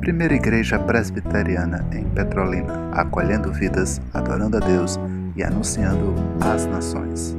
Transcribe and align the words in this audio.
Primeira 0.00 0.34
Igreja 0.34 0.78
Presbiteriana 0.78 1.84
em 1.92 2.08
Petrolina, 2.08 2.90
acolhendo 2.92 3.52
vidas, 3.52 4.00
adorando 4.14 4.56
a 4.56 4.60
Deus 4.60 4.96
e 5.36 5.42
anunciando 5.42 6.14
às 6.40 6.64
nações. 6.64 7.36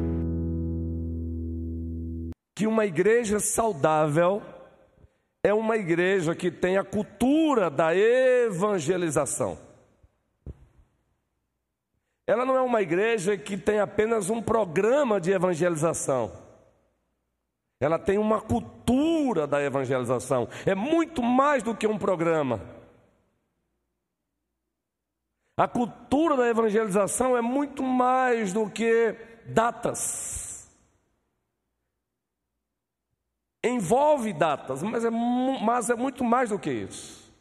Que 2.54 2.68
uma 2.68 2.86
igreja 2.86 3.40
saudável 3.40 4.42
é 5.42 5.54
uma 5.54 5.78
igreja 5.78 6.36
que 6.36 6.52
tem 6.52 6.78
a 6.78 6.84
cultura 6.84 7.70
da 7.70 7.96
evangelização. 7.96 9.58
Ela 12.28 12.46
não 12.46 12.58
é 12.58 12.62
uma 12.62 12.82
igreja 12.82 13.38
que 13.38 13.56
tem 13.56 13.80
apenas 13.80 14.30
um 14.30 14.42
programa 14.42 15.22
de 15.22 15.32
evangelização. 15.32 16.47
Ela 17.80 18.00
tem 18.00 18.18
uma 18.18 18.42
cultura 18.42 19.46
da 19.46 19.62
evangelização. 19.62 20.48
É 20.66 20.74
muito 20.74 21.22
mais 21.22 21.62
do 21.62 21.76
que 21.76 21.86
um 21.86 21.98
programa. 21.98 22.62
A 25.56 25.68
cultura 25.68 26.38
da 26.38 26.48
evangelização 26.48 27.36
é 27.36 27.42
muito 27.42 27.84
mais 27.84 28.54
do 28.54 28.70
que 28.70 29.16
datas. 29.46 30.70
Envolve 33.64 34.34
datas, 34.34 34.84
mas 34.84 35.04
é, 35.04 35.10
mas 35.10 35.90
é 35.90 35.96
muito 35.96 36.24
mais 36.24 36.50
do 36.50 36.60
que 36.60 36.72
isso. 36.72 37.34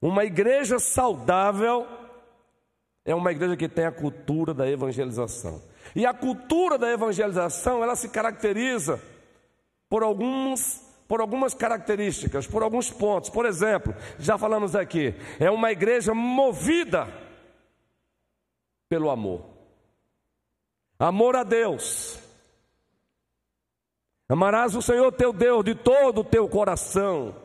Uma 0.00 0.24
igreja 0.24 0.78
saudável 0.78 1.86
é 3.04 3.14
uma 3.14 3.30
igreja 3.30 3.56
que 3.56 3.68
tem 3.68 3.86
a 3.86 3.92
cultura 3.92 4.52
da 4.52 4.68
evangelização. 4.68 5.62
E 5.96 6.04
a 6.04 6.12
cultura 6.12 6.76
da 6.76 6.90
evangelização, 6.92 7.82
ela 7.82 7.96
se 7.96 8.10
caracteriza 8.10 9.02
por 9.88 10.02
alguns 10.02 10.84
por 11.08 11.20
algumas 11.20 11.54
características, 11.54 12.48
por 12.48 12.64
alguns 12.64 12.90
pontos. 12.90 13.30
Por 13.30 13.46
exemplo, 13.46 13.94
já 14.18 14.36
falamos 14.36 14.74
aqui, 14.74 15.14
é 15.38 15.48
uma 15.48 15.70
igreja 15.70 16.12
movida 16.12 17.08
pelo 18.88 19.08
amor. 19.08 19.46
Amor 20.98 21.36
a 21.36 21.44
Deus. 21.44 22.18
Amarás 24.28 24.74
o 24.74 24.82
Senhor 24.82 25.12
teu 25.12 25.32
Deus 25.32 25.64
de 25.64 25.76
todo 25.76 26.22
o 26.22 26.24
teu 26.24 26.48
coração. 26.48 27.36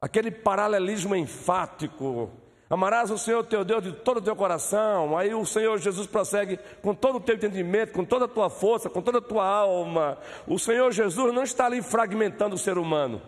Aquele 0.00 0.30
paralelismo 0.30 1.16
enfático 1.16 2.30
Amarás 2.70 3.10
o 3.10 3.18
Senhor 3.18 3.44
teu 3.44 3.64
Deus 3.64 3.82
de 3.82 3.90
todo 3.90 4.18
o 4.18 4.22
teu 4.22 4.36
coração. 4.36 5.18
Aí 5.18 5.34
o 5.34 5.44
Senhor 5.44 5.76
Jesus 5.78 6.06
prossegue 6.06 6.56
com 6.80 6.94
todo 6.94 7.16
o 7.16 7.20
teu 7.20 7.34
entendimento, 7.34 7.92
com 7.92 8.04
toda 8.04 8.26
a 8.26 8.28
tua 8.28 8.48
força, 8.48 8.88
com 8.88 9.02
toda 9.02 9.18
a 9.18 9.20
tua 9.20 9.44
alma. 9.44 10.16
O 10.46 10.56
Senhor 10.56 10.92
Jesus 10.92 11.34
não 11.34 11.42
está 11.42 11.66
ali 11.66 11.82
fragmentando 11.82 12.54
o 12.54 12.58
ser 12.58 12.78
humano. 12.78 13.20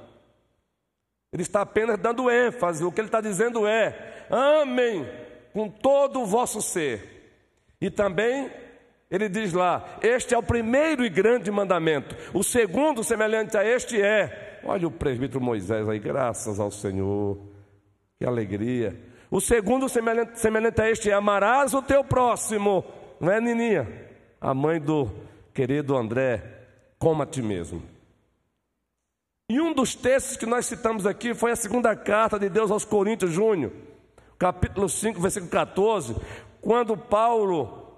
Ele 1.33 1.43
está 1.43 1.63
apenas 1.63 1.99
dando 1.99 2.31
ênfase. 2.31 2.85
O 2.85 2.93
que 2.93 3.01
ele 3.01 3.09
está 3.09 3.21
dizendo 3.21 3.67
é: 3.67 4.27
amem 4.31 5.11
com 5.53 5.69
todo 5.69 6.21
o 6.21 6.27
vosso 6.27 6.63
ser. 6.63 7.11
E 7.81 7.91
também 7.91 8.49
ele 9.11 9.29
diz 9.29 9.53
lá: 9.53 9.99
Este 10.01 10.35
é 10.35 10.39
o 10.39 10.43
primeiro 10.43 11.05
e 11.05 11.09
grande 11.09 11.51
mandamento. 11.51 12.15
O 12.33 12.45
segundo, 12.45 13.03
semelhante 13.03 13.57
a 13.57 13.65
este, 13.65 14.01
é. 14.01 14.61
Olha 14.63 14.87
o 14.87 14.91
presbítero 14.93 15.41
Moisés 15.41 15.89
aí, 15.89 15.99
graças 15.99 16.61
ao 16.61 16.71
Senhor. 16.71 17.37
Que 18.21 18.25
alegria. 18.25 19.11
O 19.33 19.41
segundo, 19.41 19.89
semelhante, 19.89 20.39
semelhante 20.39 20.83
a 20.83 20.91
este, 20.91 21.11
é 21.11 21.15
amarás 21.15 21.73
o 21.73 21.81
teu 21.81 22.05
próximo. 22.05 22.85
Não 23.19 23.33
é, 23.33 23.41
Nininha? 23.41 23.89
A 24.39 24.53
mãe 24.53 24.79
do 24.79 25.11
querido 25.55 25.97
André, 25.97 26.43
como 26.99 27.23
a 27.23 27.27
ti 27.27 27.41
mesmo. 27.41 27.83
E 29.49 29.59
um 29.59 29.73
dos 29.73 29.95
textos 29.95 30.37
que 30.37 30.45
nós 30.45 30.67
citamos 30.67 31.07
aqui 31.07 31.33
foi 31.33 31.51
a 31.51 31.57
segunda 31.57 31.97
carta 31.97 32.39
de 32.39 32.51
Deus 32.51 32.71
aos 32.71 32.85
Coríntios, 32.85 33.33
Júnior, 33.33 33.73
capítulo 34.39 34.87
5, 34.87 35.19
versículo 35.19 35.51
14, 35.51 36.15
quando 36.61 36.95
Paulo, 36.95 37.97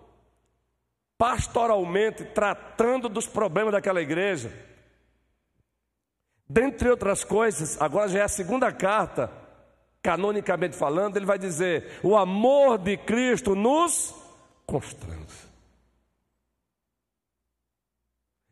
pastoralmente, 1.19 2.25
tratando 2.27 3.09
dos 3.09 3.27
problemas 3.27 3.73
daquela 3.73 4.01
igreja, 4.01 4.53
dentre 6.49 6.89
outras 6.89 7.25
coisas, 7.25 7.77
agora 7.83 8.09
já 8.09 8.21
é 8.21 8.23
a 8.23 8.29
segunda 8.29 8.71
carta, 8.71 9.43
canonicamente 10.05 10.77
falando, 10.77 11.17
ele 11.17 11.25
vai 11.25 11.39
dizer: 11.39 11.99
o 12.03 12.15
amor 12.15 12.77
de 12.77 12.95
Cristo 12.99 13.57
nos 13.57 14.15
constrange. 14.67 15.45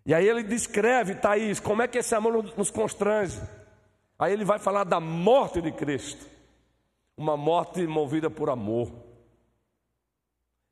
E 0.04 0.14
aí 0.14 0.26
ele 0.26 0.42
descreve, 0.42 1.14
Thaís, 1.14 1.60
como 1.60 1.82
é 1.82 1.86
que 1.86 1.98
esse 1.98 2.14
amor 2.14 2.52
nos 2.56 2.70
constrange. 2.70 3.40
Aí 4.18 4.32
ele 4.32 4.44
vai 4.44 4.58
falar 4.58 4.84
da 4.84 4.98
morte 4.98 5.60
de 5.60 5.70
Cristo, 5.70 6.26
uma 7.16 7.36
morte 7.36 7.86
movida 7.86 8.30
por 8.30 8.48
amor. 8.48 8.90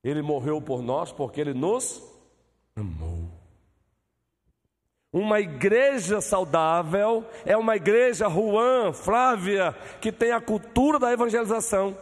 Ele 0.02 0.22
morreu 0.22 0.62
por 0.62 0.82
nós 0.82 1.12
porque 1.12 1.40
ele 1.40 1.52
nos 1.52 2.02
amou. 2.74 3.19
Uma 5.12 5.40
igreja 5.40 6.20
saudável 6.20 7.24
é 7.44 7.56
uma 7.56 7.74
igreja, 7.74 8.28
Juan, 8.28 8.92
Flávia, 8.92 9.74
que 10.00 10.12
tem 10.12 10.30
a 10.30 10.40
cultura 10.40 10.98
da 11.00 11.12
evangelização. 11.12 11.96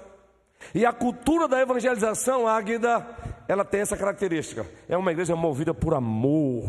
E 0.74 0.84
a 0.84 0.92
cultura 0.92 1.48
da 1.48 1.60
evangelização, 1.60 2.46
Águida, 2.46 3.06
ela 3.46 3.64
tem 3.64 3.80
essa 3.80 3.96
característica: 3.96 4.66
é 4.88 4.96
uma 4.96 5.10
igreja 5.10 5.34
movida 5.34 5.72
por 5.72 5.94
amor. 5.94 6.64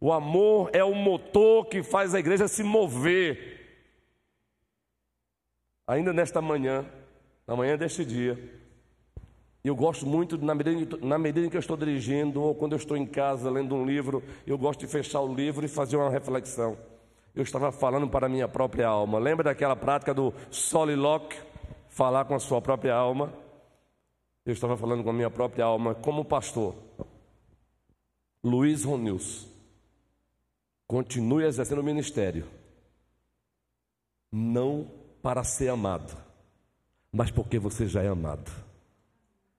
O 0.00 0.12
amor 0.12 0.70
é 0.72 0.82
o 0.82 0.94
motor 0.94 1.66
que 1.66 1.82
faz 1.82 2.14
a 2.14 2.18
igreja 2.18 2.48
se 2.48 2.62
mover. 2.62 3.54
Ainda 5.86 6.12
nesta 6.12 6.40
manhã, 6.40 6.84
na 7.46 7.54
manhã 7.54 7.76
deste 7.76 8.04
dia, 8.04 8.38
eu 9.68 9.74
gosto 9.74 10.06
muito, 10.06 10.38
na 10.38 10.54
medida, 10.54 10.96
na 10.98 11.18
medida 11.18 11.44
em 11.44 11.50
que 11.50 11.56
eu 11.56 11.60
estou 11.60 11.76
dirigindo, 11.76 12.40
ou 12.40 12.54
quando 12.54 12.72
eu 12.74 12.76
estou 12.76 12.96
em 12.96 13.04
casa 13.04 13.50
lendo 13.50 13.74
um 13.74 13.84
livro, 13.84 14.22
eu 14.46 14.56
gosto 14.56 14.78
de 14.78 14.86
fechar 14.86 15.20
o 15.20 15.34
livro 15.34 15.64
e 15.64 15.68
fazer 15.68 15.96
uma 15.96 16.08
reflexão. 16.08 16.78
Eu 17.34 17.42
estava 17.42 17.72
falando 17.72 18.08
para 18.08 18.26
a 18.26 18.28
minha 18.28 18.46
própria 18.46 18.86
alma. 18.86 19.18
Lembra 19.18 19.42
daquela 19.42 19.74
prática 19.74 20.14
do 20.14 20.32
soliloquio? 20.50 21.44
Falar 21.88 22.26
com 22.26 22.34
a 22.36 22.38
sua 22.38 22.62
própria 22.62 22.94
alma. 22.94 23.32
Eu 24.44 24.52
estava 24.52 24.76
falando 24.76 25.02
com 25.02 25.10
a 25.10 25.12
minha 25.12 25.30
própria 25.30 25.64
alma, 25.64 25.96
como 25.96 26.24
pastor. 26.24 26.76
Luiz 28.44 28.84
Ronils, 28.84 29.48
continue 30.86 31.44
exercendo 31.44 31.80
o 31.80 31.84
ministério. 31.84 32.46
Não 34.30 34.88
para 35.20 35.42
ser 35.42 35.70
amado, 35.70 36.16
mas 37.10 37.32
porque 37.32 37.58
você 37.58 37.88
já 37.88 38.00
é 38.00 38.08
amado 38.08 38.65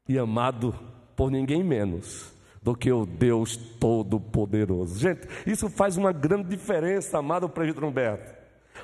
e 0.08 0.18
amado 0.18 0.74
por 1.16 1.32
ninguém 1.32 1.64
menos 1.64 2.34
do 2.62 2.76
que 2.76 2.92
o 2.92 3.06
Deus 3.06 3.58
Todo-Poderoso. 3.58 5.00
Gente, 5.00 5.28
isso 5.46 5.70
faz 5.70 5.98
uma 5.98 6.12
grande 6.12 6.50
diferença, 6.50 7.18
amado 7.18 7.50
presbítero 7.50 7.88
Humberto, 7.88 8.36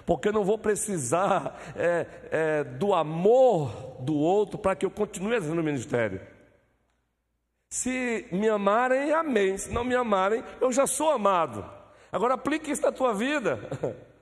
porque 0.06 0.30
eu 0.30 0.34
não 0.34 0.44
vou 0.44 0.58
precisar 0.58 1.60
é, 1.76 2.08
é, 2.32 2.64
do 2.64 2.94
amor 2.94 3.98
do 4.00 4.16
outro 4.16 4.58
para 4.58 4.76
que 4.76 4.86
eu 4.86 4.92
continue 4.92 5.36
exercendo 5.36 5.60
o 5.60 5.64
ministério. 5.64 6.22
Se 7.70 8.28
me 8.32 8.48
amarem, 8.48 9.12
amém. 9.12 9.58
Se 9.58 9.72
não 9.72 9.84
me 9.84 9.96
amarem, 9.96 10.44
eu 10.62 10.72
já 10.72 10.86
sou 10.86 11.10
amado. 11.10 11.66
Agora 12.12 12.36
aplique 12.36 12.72
isso 12.72 12.84
na 12.84 12.92
tua 12.92 13.14
vida. 13.14 13.60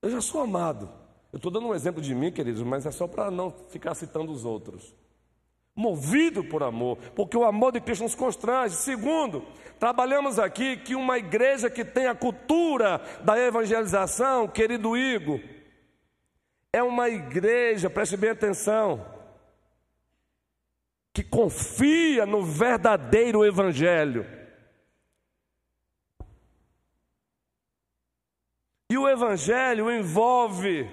Eu 0.00 0.10
já 0.10 0.20
sou 0.20 0.42
amado. 0.42 0.88
Eu 1.32 1.38
estou 1.38 1.50
dando 1.50 1.66
um 1.66 1.74
exemplo 1.74 2.00
de 2.00 2.14
mim, 2.14 2.30
queridos, 2.30 2.62
mas 2.62 2.86
é 2.86 2.90
só 2.92 3.08
para 3.08 3.32
não 3.32 3.50
ficar 3.50 3.96
citando 3.96 4.30
os 4.30 4.44
outros 4.44 4.94
movido 5.78 6.42
por 6.42 6.64
amor, 6.64 6.98
porque 7.14 7.36
o 7.36 7.44
amor 7.44 7.70
de 7.70 7.80
Cristo 7.80 8.02
nos 8.02 8.16
constrange. 8.16 8.74
Segundo, 8.74 9.46
trabalhamos 9.78 10.36
aqui 10.36 10.76
que 10.76 10.96
uma 10.96 11.16
igreja 11.16 11.70
que 11.70 11.84
tem 11.84 12.08
a 12.08 12.16
cultura 12.16 13.00
da 13.22 13.38
evangelização, 13.38 14.48
querido 14.48 14.96
Igor, 14.96 15.40
é 16.72 16.82
uma 16.82 17.08
igreja, 17.08 17.88
preste 17.88 18.16
bem 18.16 18.30
atenção, 18.30 19.06
que 21.14 21.22
confia 21.22 22.26
no 22.26 22.42
verdadeiro 22.42 23.46
evangelho. 23.46 24.26
E 28.90 28.98
o 28.98 29.08
evangelho 29.08 29.92
envolve 29.92 30.90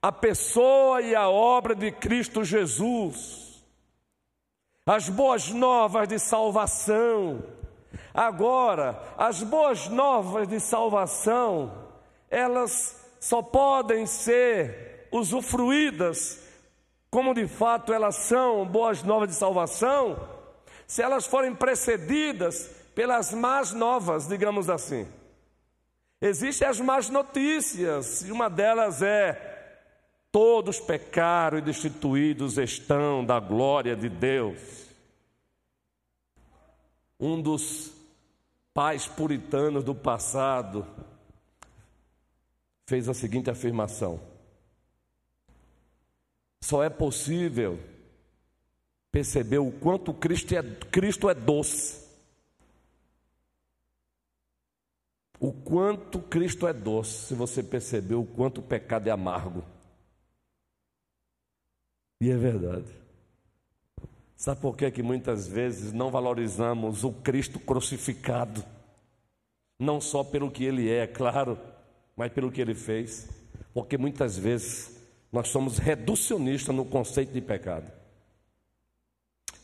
a 0.00 0.12
pessoa 0.12 1.02
e 1.02 1.16
a 1.16 1.28
obra 1.28 1.74
de 1.74 1.90
Cristo 1.90 2.44
Jesus 2.44 3.53
as 4.86 5.08
boas 5.08 5.48
novas 5.48 6.08
de 6.08 6.18
salvação. 6.18 7.42
Agora, 8.12 9.00
as 9.16 9.42
boas 9.42 9.88
novas 9.88 10.46
de 10.46 10.60
salvação, 10.60 11.72
elas 12.30 13.00
só 13.20 13.42
podem 13.42 14.06
ser 14.06 15.08
usufruídas 15.10 16.44
como 17.14 17.32
de 17.32 17.46
fato 17.46 17.92
elas 17.92 18.16
são 18.16 18.66
boas 18.66 19.04
novas 19.04 19.28
de 19.28 19.36
salvação, 19.36 20.18
se 20.84 21.00
elas 21.00 21.24
forem 21.24 21.54
precedidas 21.54 22.68
pelas 22.92 23.32
más 23.32 23.72
novas, 23.72 24.26
digamos 24.26 24.68
assim. 24.68 25.06
Existem 26.20 26.66
as 26.66 26.80
más 26.80 27.08
notícias, 27.08 28.22
e 28.22 28.32
uma 28.32 28.50
delas 28.50 29.00
é: 29.00 29.53
todos 30.34 30.80
pecaram 30.80 31.58
e 31.58 31.62
destituídos 31.62 32.58
estão 32.58 33.24
da 33.24 33.38
glória 33.38 33.94
de 33.94 34.08
Deus. 34.08 34.58
Um 37.20 37.40
dos 37.40 37.92
pais 38.74 39.06
puritanos 39.06 39.84
do 39.84 39.94
passado 39.94 40.84
fez 42.84 43.08
a 43.08 43.14
seguinte 43.14 43.48
afirmação: 43.48 44.20
só 46.64 46.82
é 46.82 46.90
possível 46.90 47.78
perceber 49.12 49.58
o 49.58 49.70
quanto 49.70 50.12
Cristo 50.12 50.52
é, 50.56 50.64
Cristo 50.90 51.30
é 51.30 51.34
doce. 51.34 52.02
O 55.38 55.52
quanto 55.52 56.18
Cristo 56.18 56.66
é 56.66 56.72
doce, 56.72 57.28
se 57.28 57.34
você 57.34 57.62
perceber 57.62 58.16
o 58.16 58.24
quanto 58.24 58.58
o 58.58 58.64
pecado 58.64 59.06
é 59.06 59.12
amargo. 59.12 59.73
E 62.20 62.30
é 62.30 62.36
verdade. 62.36 62.86
Sabe 64.36 64.60
por 64.60 64.76
que, 64.76 64.90
que 64.90 65.02
muitas 65.02 65.46
vezes 65.46 65.92
não 65.92 66.10
valorizamos 66.10 67.04
o 67.04 67.12
Cristo 67.12 67.58
crucificado? 67.58 68.64
Não 69.78 70.00
só 70.00 70.22
pelo 70.22 70.50
que 70.50 70.64
ele 70.64 70.90
é, 70.90 70.98
é 70.98 71.06
claro, 71.06 71.58
mas 72.16 72.32
pelo 72.32 72.50
que 72.50 72.60
ele 72.60 72.74
fez. 72.74 73.28
Porque 73.72 73.96
muitas 73.96 74.38
vezes 74.38 75.00
nós 75.32 75.48
somos 75.48 75.78
reducionistas 75.78 76.74
no 76.74 76.84
conceito 76.84 77.32
de 77.32 77.40
pecado. 77.40 77.90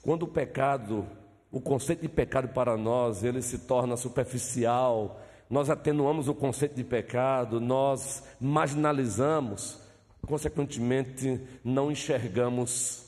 Quando 0.02 0.24
o 0.24 0.28
pecado, 0.28 1.06
o 1.50 1.60
conceito 1.60 2.02
de 2.02 2.08
pecado 2.08 2.48
para 2.48 2.76
nós, 2.76 3.22
ele 3.22 3.42
se 3.42 3.58
torna 3.58 3.96
superficial, 3.96 5.20
nós 5.48 5.68
atenuamos 5.68 6.28
o 6.28 6.34
conceito 6.34 6.74
de 6.74 6.84
pecado, 6.84 7.60
nós 7.60 8.24
marginalizamos, 8.40 9.78
consequentemente 10.26 11.40
não 11.64 11.90
enxergamos 11.90 13.06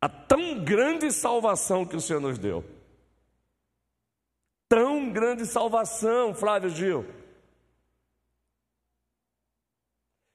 a 0.00 0.08
tão 0.08 0.64
grande 0.64 1.12
salvação 1.12 1.86
que 1.86 1.94
o 1.94 2.00
Senhor 2.00 2.20
nos 2.20 2.38
deu. 2.38 2.64
Tão 4.68 5.12
grande 5.12 5.46
salvação, 5.46 6.34
Flávio 6.34 6.70
Gil. 6.70 7.06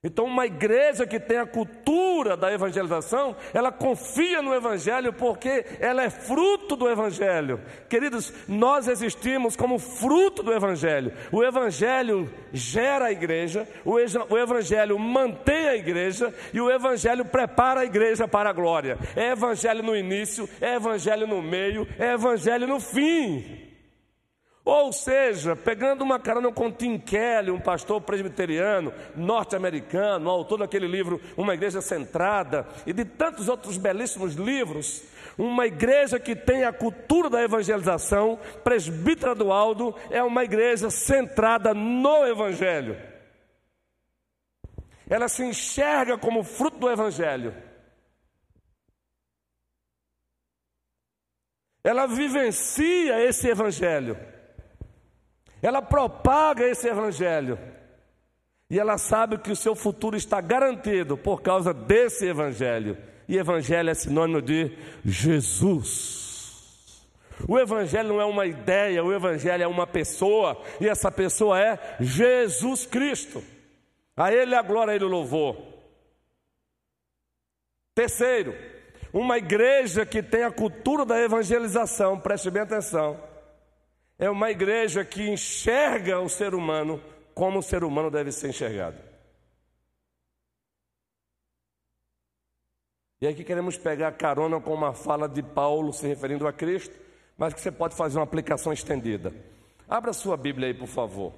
Então, 0.04 0.25
uma 0.25 0.45
igreja 0.45 1.06
que 1.06 1.19
tem 1.19 1.38
a 1.38 1.45
cultura 1.45 2.06
da 2.35 2.51
evangelização, 2.51 3.35
ela 3.53 3.71
confia 3.71 4.41
no 4.41 4.53
Evangelho 4.53 5.13
porque 5.13 5.65
ela 5.79 6.03
é 6.03 6.09
fruto 6.09 6.75
do 6.75 6.89
Evangelho. 6.89 7.59
Queridos, 7.87 8.33
nós 8.47 8.87
existimos 8.87 9.55
como 9.55 9.77
fruto 9.77 10.41
do 10.41 10.53
Evangelho. 10.53 11.13
O 11.31 11.43
Evangelho 11.43 12.29
gera 12.51 13.05
a 13.05 13.11
igreja, 13.11 13.67
o 13.85 14.37
Evangelho 14.37 14.97
mantém 14.97 15.67
a 15.67 15.75
igreja 15.75 16.33
e 16.53 16.59
o 16.59 16.71
Evangelho 16.71 17.25
prepara 17.25 17.81
a 17.81 17.85
igreja 17.85 18.27
para 18.27 18.49
a 18.49 18.53
glória. 18.53 18.97
É 19.15 19.31
Evangelho 19.31 19.83
no 19.83 19.95
início, 19.95 20.49
é 20.59 20.75
Evangelho 20.75 21.27
no 21.27 21.41
meio, 21.41 21.87
é 21.99 22.13
Evangelho 22.13 22.67
no 22.67 22.79
fim. 22.79 23.66
Ou 24.67 24.91
seja, 24.91 25.55
pegando 25.55 26.03
uma 26.03 26.19
carona 26.19 26.51
com 26.51 26.69
Tim 26.69 26.99
Kelly, 26.99 27.51
um 27.51 27.59
pastor 27.59 28.01
presbiteriano, 28.01 28.93
norte-americano, 29.15 30.29
autor 30.29 30.57
daquele 30.59 30.89
livro 30.89 31.21
Uma 31.37 31.53
Igreja 31.53 31.79
Centrada, 31.79 32.67
e 32.85 32.91
de 32.91 33.05
tantos 33.05 33.47
outros 33.47 33.77
belíssimos 33.77 34.33
livros, 34.33 35.05
uma 35.37 35.65
igreja 35.65 36.19
que 36.19 36.35
tem 36.35 36.65
a 36.65 36.73
cultura 36.73 37.29
da 37.29 37.41
evangelização, 37.41 38.37
presbítera 38.61 39.33
do 39.33 39.53
Aldo, 39.53 39.95
é 40.11 40.21
uma 40.21 40.43
igreja 40.43 40.89
centrada 40.89 41.73
no 41.73 42.27
Evangelho. 42.27 42.97
Ela 45.09 45.29
se 45.29 45.45
enxerga 45.45 46.17
como 46.17 46.43
fruto 46.43 46.77
do 46.77 46.91
Evangelho. 46.91 47.55
Ela 51.81 52.05
vivencia 52.05 53.23
esse 53.23 53.47
Evangelho. 53.47 54.35
Ela 55.62 55.81
propaga 55.81 56.68
esse 56.68 56.88
evangelho. 56.88 57.57
E 58.69 58.80
ela 58.80 58.98
sabe 58.98 59.38
que 59.38 59.51
o 59.51 59.56
seu 59.56 59.75
futuro 59.75 60.15
está 60.15 60.42
garantido 60.42 61.18
por 61.18 61.42
causa 61.42 61.74
desse 61.74 62.25
evangelho. 62.25 62.98
E 63.27 63.38
evangelho 63.38 63.89
é 63.89 63.94
sinônimo 63.94 64.42
de 64.42 64.71
Jesus. 65.06 67.06
O 67.48 67.57
evangelho 67.57 68.09
não 68.09 68.21
é 68.21 68.25
uma 68.25 68.45
ideia, 68.45 69.04
o 69.04 69.13
evangelho 69.13 69.63
é 69.63 69.68
uma 69.68 69.86
pessoa, 69.86 70.59
e 70.81 70.88
essa 70.88 71.12
pessoa 71.12 71.59
é 71.59 71.98
Jesus 72.00 72.86
Cristo. 72.86 73.44
A 74.15 74.33
ele 74.33 74.56
a 74.56 74.62
glória, 74.62 74.94
a 74.94 74.95
ele 74.95 75.06
o 75.06 75.09
louvor. 75.09 75.56
Terceiro, 77.94 78.56
uma 79.13 79.38
igreja 79.38 80.06
que 80.06 80.24
tem 80.24 80.44
a 80.44 80.51
cultura 80.51 81.06
da 81.06 81.21
evangelização, 81.21 82.19
preste 82.19 82.50
bem 82.50 82.63
atenção 82.63 83.36
é 84.19 84.29
uma 84.29 84.49
igreja 84.49 85.05
que 85.05 85.29
enxerga 85.29 86.19
o 86.19 86.29
ser 86.29 86.55
humano 86.55 87.01
como 87.33 87.59
o 87.59 87.63
ser 87.63 87.83
humano 87.83 88.09
deve 88.09 88.31
ser 88.31 88.49
enxergado. 88.49 88.97
E 93.21 93.27
aqui 93.27 93.43
queremos 93.43 93.77
pegar 93.77 94.11
carona 94.11 94.59
com 94.59 94.73
uma 94.73 94.93
fala 94.93 95.27
de 95.27 95.41
Paulo 95.41 95.91
se 95.91 96.07
referindo 96.07 96.47
a 96.47 96.53
Cristo, 96.53 96.95
mas 97.37 97.53
que 97.53 97.61
você 97.61 97.71
pode 97.71 97.95
fazer 97.95 98.17
uma 98.17 98.23
aplicação 98.23 98.73
estendida. 98.73 99.33
Abra 99.89 100.13
sua 100.13 100.35
Bíblia 100.37 100.67
aí, 100.67 100.73
por 100.73 100.87
favor. 100.87 101.33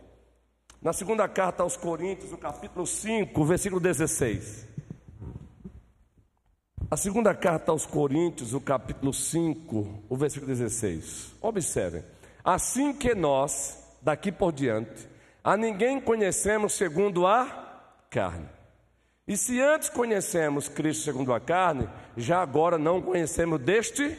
Na 0.81 0.93
segunda 0.93 1.27
carta 1.27 1.63
aos 1.63 1.75
Coríntios, 1.75 2.31
no 2.31 2.37
capítulo 2.37 2.87
5, 2.87 3.45
versículo 3.45 3.81
16. 3.81 4.67
A 6.89 6.97
segunda 6.97 7.35
carta 7.35 7.71
aos 7.71 7.85
Coríntios, 7.85 8.53
o 8.53 8.61
capítulo 8.61 9.13
5, 9.13 10.03
o 10.09 10.15
versículo 10.15 10.47
16. 10.47 11.35
Observem. 11.41 12.03
Assim 12.43 12.93
que 12.93 13.13
nós, 13.13 13.77
daqui 14.01 14.31
por 14.31 14.51
diante, 14.51 15.07
a 15.43 15.57
ninguém 15.57 15.99
conhecemos 15.99 16.73
segundo 16.73 17.25
a 17.25 17.81
carne. 18.09 18.47
E 19.27 19.37
se 19.37 19.61
antes 19.61 19.89
conhecemos 19.89 20.67
Cristo 20.67 21.03
segundo 21.03 21.33
a 21.33 21.39
carne, 21.39 21.87
já 22.17 22.41
agora 22.41 22.77
não 22.77 23.01
conhecemos 23.01 23.59
deste 23.59 24.17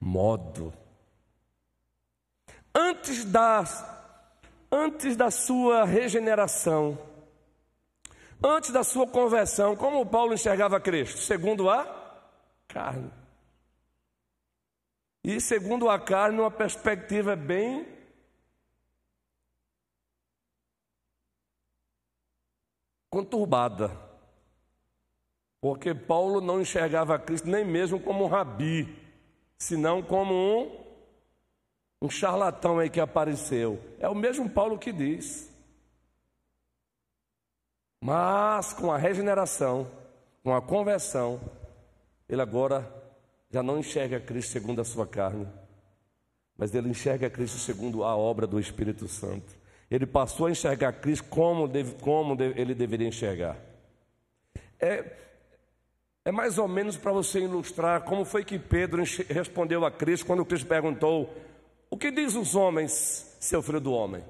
modo. 0.00 0.72
Antes 2.74 3.24
da, 3.24 3.64
antes 4.72 5.16
da 5.16 5.30
sua 5.30 5.84
regeneração, 5.84 6.98
antes 8.42 8.70
da 8.70 8.82
sua 8.82 9.06
conversão, 9.06 9.76
como 9.76 10.04
Paulo 10.04 10.34
enxergava 10.34 10.80
Cristo? 10.80 11.20
Segundo 11.20 11.70
a 11.70 11.86
carne. 12.66 13.10
E 15.24 15.40
segundo 15.40 15.88
a 15.88 15.98
carne, 15.98 16.38
uma 16.38 16.50
perspectiva 16.50 17.34
bem 17.34 17.88
conturbada. 23.08 23.90
Porque 25.62 25.94
Paulo 25.94 26.42
não 26.42 26.60
enxergava 26.60 27.18
Cristo 27.18 27.48
nem 27.48 27.64
mesmo 27.64 27.98
como 27.98 28.24
um 28.24 28.26
rabi, 28.26 29.02
senão 29.56 30.02
como 30.02 30.34
um, 30.34 30.84
um 32.02 32.10
charlatão 32.10 32.78
aí 32.78 32.90
que 32.90 33.00
apareceu. 33.00 33.80
É 33.98 34.06
o 34.06 34.14
mesmo 34.14 34.50
Paulo 34.50 34.78
que 34.78 34.92
diz. 34.92 35.50
Mas 37.98 38.74
com 38.74 38.92
a 38.92 38.98
regeneração, 38.98 39.90
com 40.42 40.54
a 40.54 40.60
conversão, 40.60 41.40
ele 42.28 42.42
agora 42.42 43.03
já 43.54 43.62
não 43.62 43.78
enxerga 43.78 44.18
Cristo 44.18 44.50
segundo 44.50 44.80
a 44.80 44.84
sua 44.84 45.06
carne, 45.06 45.46
mas 46.58 46.74
ele 46.74 46.88
enxerga 46.88 47.30
Cristo 47.30 47.56
segundo 47.56 48.02
a 48.02 48.16
obra 48.16 48.48
do 48.48 48.58
Espírito 48.58 49.06
Santo. 49.06 49.46
Ele 49.88 50.06
passou 50.06 50.46
a 50.46 50.50
enxergar 50.50 50.94
Cristo 50.94 51.28
como, 51.28 51.68
deve, 51.68 51.94
como 52.00 52.34
deve, 52.34 52.60
ele 52.60 52.74
deveria 52.74 53.06
enxergar. 53.06 53.56
É, 54.80 55.04
é 56.24 56.32
mais 56.32 56.58
ou 56.58 56.66
menos 56.66 56.96
para 56.96 57.12
você 57.12 57.42
ilustrar 57.42 58.00
como 58.00 58.24
foi 58.24 58.44
que 58.44 58.58
Pedro 58.58 59.04
respondeu 59.28 59.84
a 59.84 59.90
Cristo 59.92 60.26
quando 60.26 60.44
Cristo 60.44 60.66
perguntou: 60.66 61.32
O 61.88 61.96
que 61.96 62.10
diz 62.10 62.34
os 62.34 62.56
homens, 62.56 63.36
seu 63.38 63.62
filho 63.62 63.80
do 63.80 63.92
homem? 63.92 64.24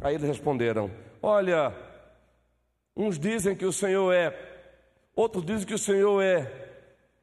Aí 0.00 0.14
eles 0.14 0.26
responderam: 0.26 0.90
Olha, 1.20 1.74
uns 2.96 3.18
dizem 3.18 3.54
que 3.54 3.66
o 3.66 3.74
Senhor 3.74 4.10
é, 4.10 4.34
outros 5.14 5.44
dizem 5.44 5.66
que 5.66 5.74
o 5.74 5.78
Senhor 5.78 6.22
é 6.22 6.69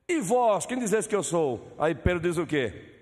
e 0.08 0.20
vós, 0.22 0.66
quem 0.66 0.80
dizeis 0.80 1.06
que 1.06 1.16
eu 1.16 1.24
sou? 1.24 1.74
Aí 1.78 1.94
Pedro 1.94 2.22
diz 2.22 2.38
o 2.38 2.46
quê? 2.46 2.94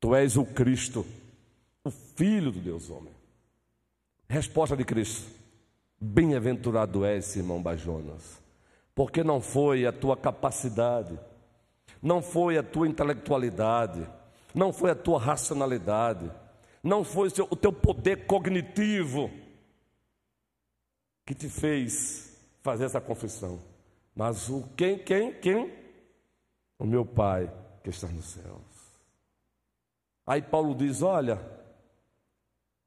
Tu 0.00 0.14
és 0.14 0.36
o 0.36 0.44
Cristo, 0.44 1.06
o 1.84 1.90
Filho 1.90 2.50
do 2.50 2.58
Deus 2.58 2.90
homem. 2.90 3.12
Resposta 4.28 4.76
de 4.76 4.84
Cristo: 4.84 5.30
Bem-aventurado 6.00 7.04
és, 7.04 7.36
irmão 7.36 7.62
Bajonas, 7.62 8.42
porque 8.94 9.22
não 9.22 9.40
foi 9.40 9.86
a 9.86 9.92
tua 9.92 10.16
capacidade, 10.16 11.18
não 12.02 12.22
foi 12.22 12.58
a 12.58 12.62
tua 12.62 12.88
intelectualidade, 12.88 14.08
não 14.54 14.72
foi 14.72 14.90
a 14.90 14.94
tua 14.94 15.20
racionalidade, 15.20 16.30
não 16.82 17.04
foi 17.04 17.28
o 17.28 17.56
teu 17.56 17.72
poder 17.72 18.26
cognitivo 18.26 19.30
que 21.24 21.34
te 21.34 21.48
fez 21.48 22.36
fazer 22.62 22.86
essa 22.86 23.00
confissão, 23.00 23.60
mas 24.14 24.48
o 24.48 24.62
quem, 24.76 24.98
quem, 24.98 25.32
quem? 25.32 25.72
O 26.78 26.84
meu 26.84 27.04
Pai 27.04 27.50
que 27.82 27.90
está 27.90 28.06
nos 28.08 28.26
céus. 28.26 28.60
Aí 30.26 30.42
Paulo 30.42 30.74
diz: 30.74 31.02
Olha, 31.02 31.40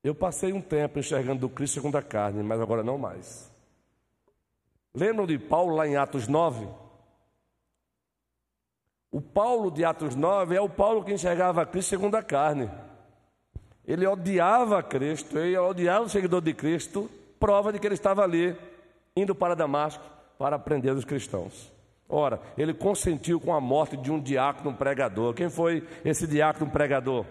eu 0.04 0.14
passei 0.14 0.54
um 0.54 0.62
tempo 0.62 1.00
enxergando 1.00 1.46
o 1.46 1.50
Cristo 1.50 1.76
segundo 1.76 1.98
a 1.98 2.02
carne, 2.02 2.44
mas 2.44 2.62
agora 2.62 2.84
não 2.84 2.98
mais. 2.98 3.52
Lembram 4.94 5.26
de 5.26 5.38
Paulo 5.38 5.76
lá 5.76 5.88
em 5.88 5.98
Atos 5.98 6.28
9? 6.28 6.68
O 9.12 9.22
Paulo 9.22 9.72
de 9.72 9.84
Atos 9.84 10.16
9 10.16 10.56
é 10.56 10.62
o 10.62 10.70
Paulo 10.70 11.04
que 11.04 11.14
enxergava 11.14 11.66
Cristo 11.66 11.90
segundo 11.90 12.16
a 12.16 12.24
carne. 12.24 12.70
Ele 13.86 14.06
odiava 14.06 14.82
Cristo, 14.82 15.38
ele 15.38 15.58
odiava 15.58 16.06
o 16.06 16.10
seguidor 16.10 16.42
de 16.42 16.54
Cristo, 16.54 17.10
prova 17.40 17.72
de 17.72 17.80
que 17.80 17.88
ele 17.88 17.94
estava 17.94 18.24
ali, 18.24 18.58
indo 19.16 19.36
para 19.36 19.56
Damasco 19.56 20.15
para 20.38 20.56
aprender 20.56 20.92
os 20.92 21.06
cristãos. 21.06 21.72
Ora, 22.08 22.40
ele 22.58 22.74
consentiu 22.74 23.40
com 23.40 23.54
a 23.54 23.60
morte 23.60 23.98
de 23.98 24.12
um 24.12 24.20
diácono 24.20 24.76
pregador. 24.76 25.34
Quem 25.34 25.50
foi 25.50 25.88
esse 26.04 26.28
diácono 26.28 26.70
pregador? 26.70 27.26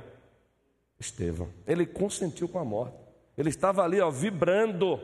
Estevão. 0.99 1.49
Ele 1.67 1.87
consentiu 1.87 2.49
com 2.49 2.59
a 2.59 2.65
morte. 2.65 2.97
Ele 3.37 3.49
estava 3.49 3.83
ali, 3.83 4.01
ó, 4.01 4.11
vibrando, 4.11 5.01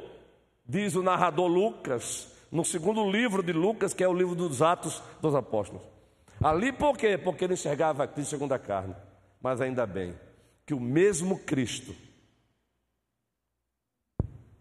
diz 0.66 0.94
o 0.94 1.02
narrador 1.02 1.46
Lucas, 1.46 2.32
no 2.50 2.64
segundo 2.64 3.08
livro 3.08 3.42
de 3.42 3.52
Lucas, 3.52 3.94
que 3.94 4.02
é 4.02 4.08
o 4.08 4.14
livro 4.14 4.34
dos 4.34 4.60
Atos 4.60 5.02
dos 5.20 5.34
Apóstolos. 5.34 5.82
Ali 6.42 6.72
por 6.72 6.96
quê? 6.96 7.18
Porque 7.18 7.44
ele 7.44 7.54
enxergava 7.54 8.06
Cristo 8.06 8.30
segundo 8.30 8.52
a 8.52 8.58
carne. 8.58 8.94
Mas 9.42 9.60
ainda 9.60 9.86
bem 9.86 10.14
que 10.66 10.74
o 10.74 10.80
mesmo 10.80 11.38
Cristo, 11.38 11.94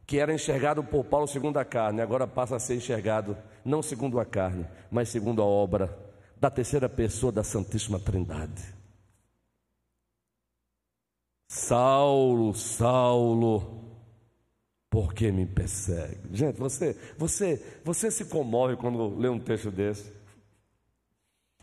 que 0.10 0.18
era 0.18 0.34
enxergado 0.34 0.84
por 0.84 1.06
Paulo 1.06 1.28
segundo 1.28 1.60
a 1.60 1.64
carne, 1.64 2.02
agora 2.02 2.26
passa 2.26 2.56
a 2.56 2.60
ser 2.60 2.76
enxergado 2.76 3.38
não 3.64 3.80
segundo 3.84 4.20
a 4.20 4.26
carne, 4.26 4.68
mas 4.90 5.10
segundo 5.10 5.40
a 5.40 5.46
obra 5.46 5.96
da 6.36 6.50
terceira 6.50 6.90
pessoa 6.90 7.32
da 7.32 7.44
Santíssima 7.44 8.00
Trindade. 8.00 8.74
Saulo, 11.48 12.56
Saulo, 12.56 13.84
por 14.90 15.14
que 15.14 15.32
me 15.32 15.46
persegue? 15.46 16.36
Gente, 16.36 16.58
você, 16.58 16.98
você, 17.16 17.64
você 17.86 18.10
se 18.10 18.26
comove 18.26 18.78
quando 18.78 19.16
lê 19.16 19.30
um 19.30 19.40
texto 19.40 19.70
desse. 19.70 20.12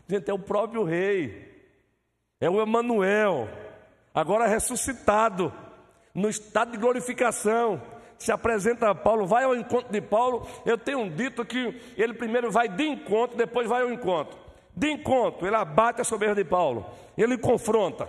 Gente, 0.07 0.31
é 0.31 0.33
o 0.33 0.39
próprio 0.39 0.85
rei, 0.85 1.69
é 2.39 2.49
o 2.49 2.61
Emanuel, 2.61 3.49
agora 4.13 4.47
ressuscitado, 4.47 5.51
no 6.15 6.29
estado 6.29 6.71
de 6.71 6.77
glorificação. 6.77 7.96
Se 8.17 8.31
apresenta 8.31 8.89
a 8.89 8.95
Paulo, 8.95 9.27
vai 9.27 9.43
ao 9.43 9.55
encontro 9.55 9.91
de 9.91 10.01
Paulo. 10.01 10.47
Eu 10.65 10.77
tenho 10.77 11.09
dito 11.09 11.45
que 11.45 11.79
ele 11.95 12.13
primeiro 12.13 12.51
vai 12.51 12.67
de 12.67 12.83
encontro, 12.83 13.37
depois 13.37 13.67
vai 13.67 13.83
ao 13.83 13.91
encontro. 13.91 14.37
De 14.75 14.91
encontro, 14.91 15.47
ele 15.47 15.55
abate 15.55 16.01
a 16.01 16.03
soberba 16.03 16.35
de 16.35 16.43
Paulo, 16.43 16.85
ele 17.17 17.37
confronta. 17.37 18.07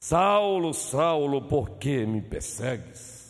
Saulo, 0.00 0.74
Saulo, 0.74 1.48
por 1.48 1.78
que 1.78 2.04
me 2.04 2.20
persegues? 2.20 3.24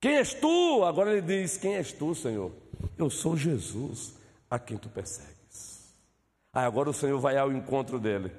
Quem 0.00 0.16
és 0.16 0.34
tu? 0.34 0.82
Agora 0.84 1.12
ele 1.12 1.22
diz: 1.22 1.58
Quem 1.58 1.76
és 1.76 1.92
tu, 1.92 2.14
Senhor? 2.14 2.50
Eu 2.98 3.10
sou 3.10 3.36
Jesus, 3.36 4.14
a 4.50 4.58
quem 4.58 4.76
tu 4.76 4.88
persegues. 4.88 5.94
Aí 6.52 6.64
agora 6.64 6.90
o 6.90 6.94
Senhor 6.94 7.20
vai 7.20 7.36
ao 7.36 7.52
encontro 7.52 8.00
dele. 8.00 8.32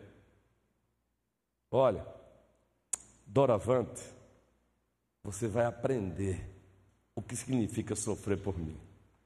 Olha, 1.69 2.05
doravante, 3.25 4.01
você 5.23 5.47
vai 5.47 5.65
aprender 5.65 6.49
o 7.15 7.21
que 7.21 7.35
significa 7.35 7.95
sofrer 7.95 8.37
por 8.37 8.57
mim. 8.57 8.77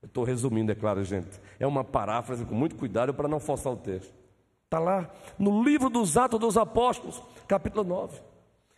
Eu 0.01 0.07
estou 0.07 0.23
resumindo, 0.23 0.71
é 0.71 0.75
claro, 0.75 1.03
gente. 1.03 1.39
É 1.59 1.65
uma 1.65 1.83
paráfrase 1.83 2.45
com 2.45 2.53
muito 2.53 2.75
cuidado 2.75 3.13
para 3.13 3.27
não 3.27 3.39
forçar 3.39 3.73
o 3.73 3.77
texto. 3.77 4.13
Está 4.65 4.79
lá 4.79 5.09
no 5.37 5.63
livro 5.63 5.89
dos 5.89 6.17
Atos 6.17 6.39
dos 6.39 6.57
Apóstolos, 6.57 7.21
capítulo 7.47 7.83
9. 7.83 8.19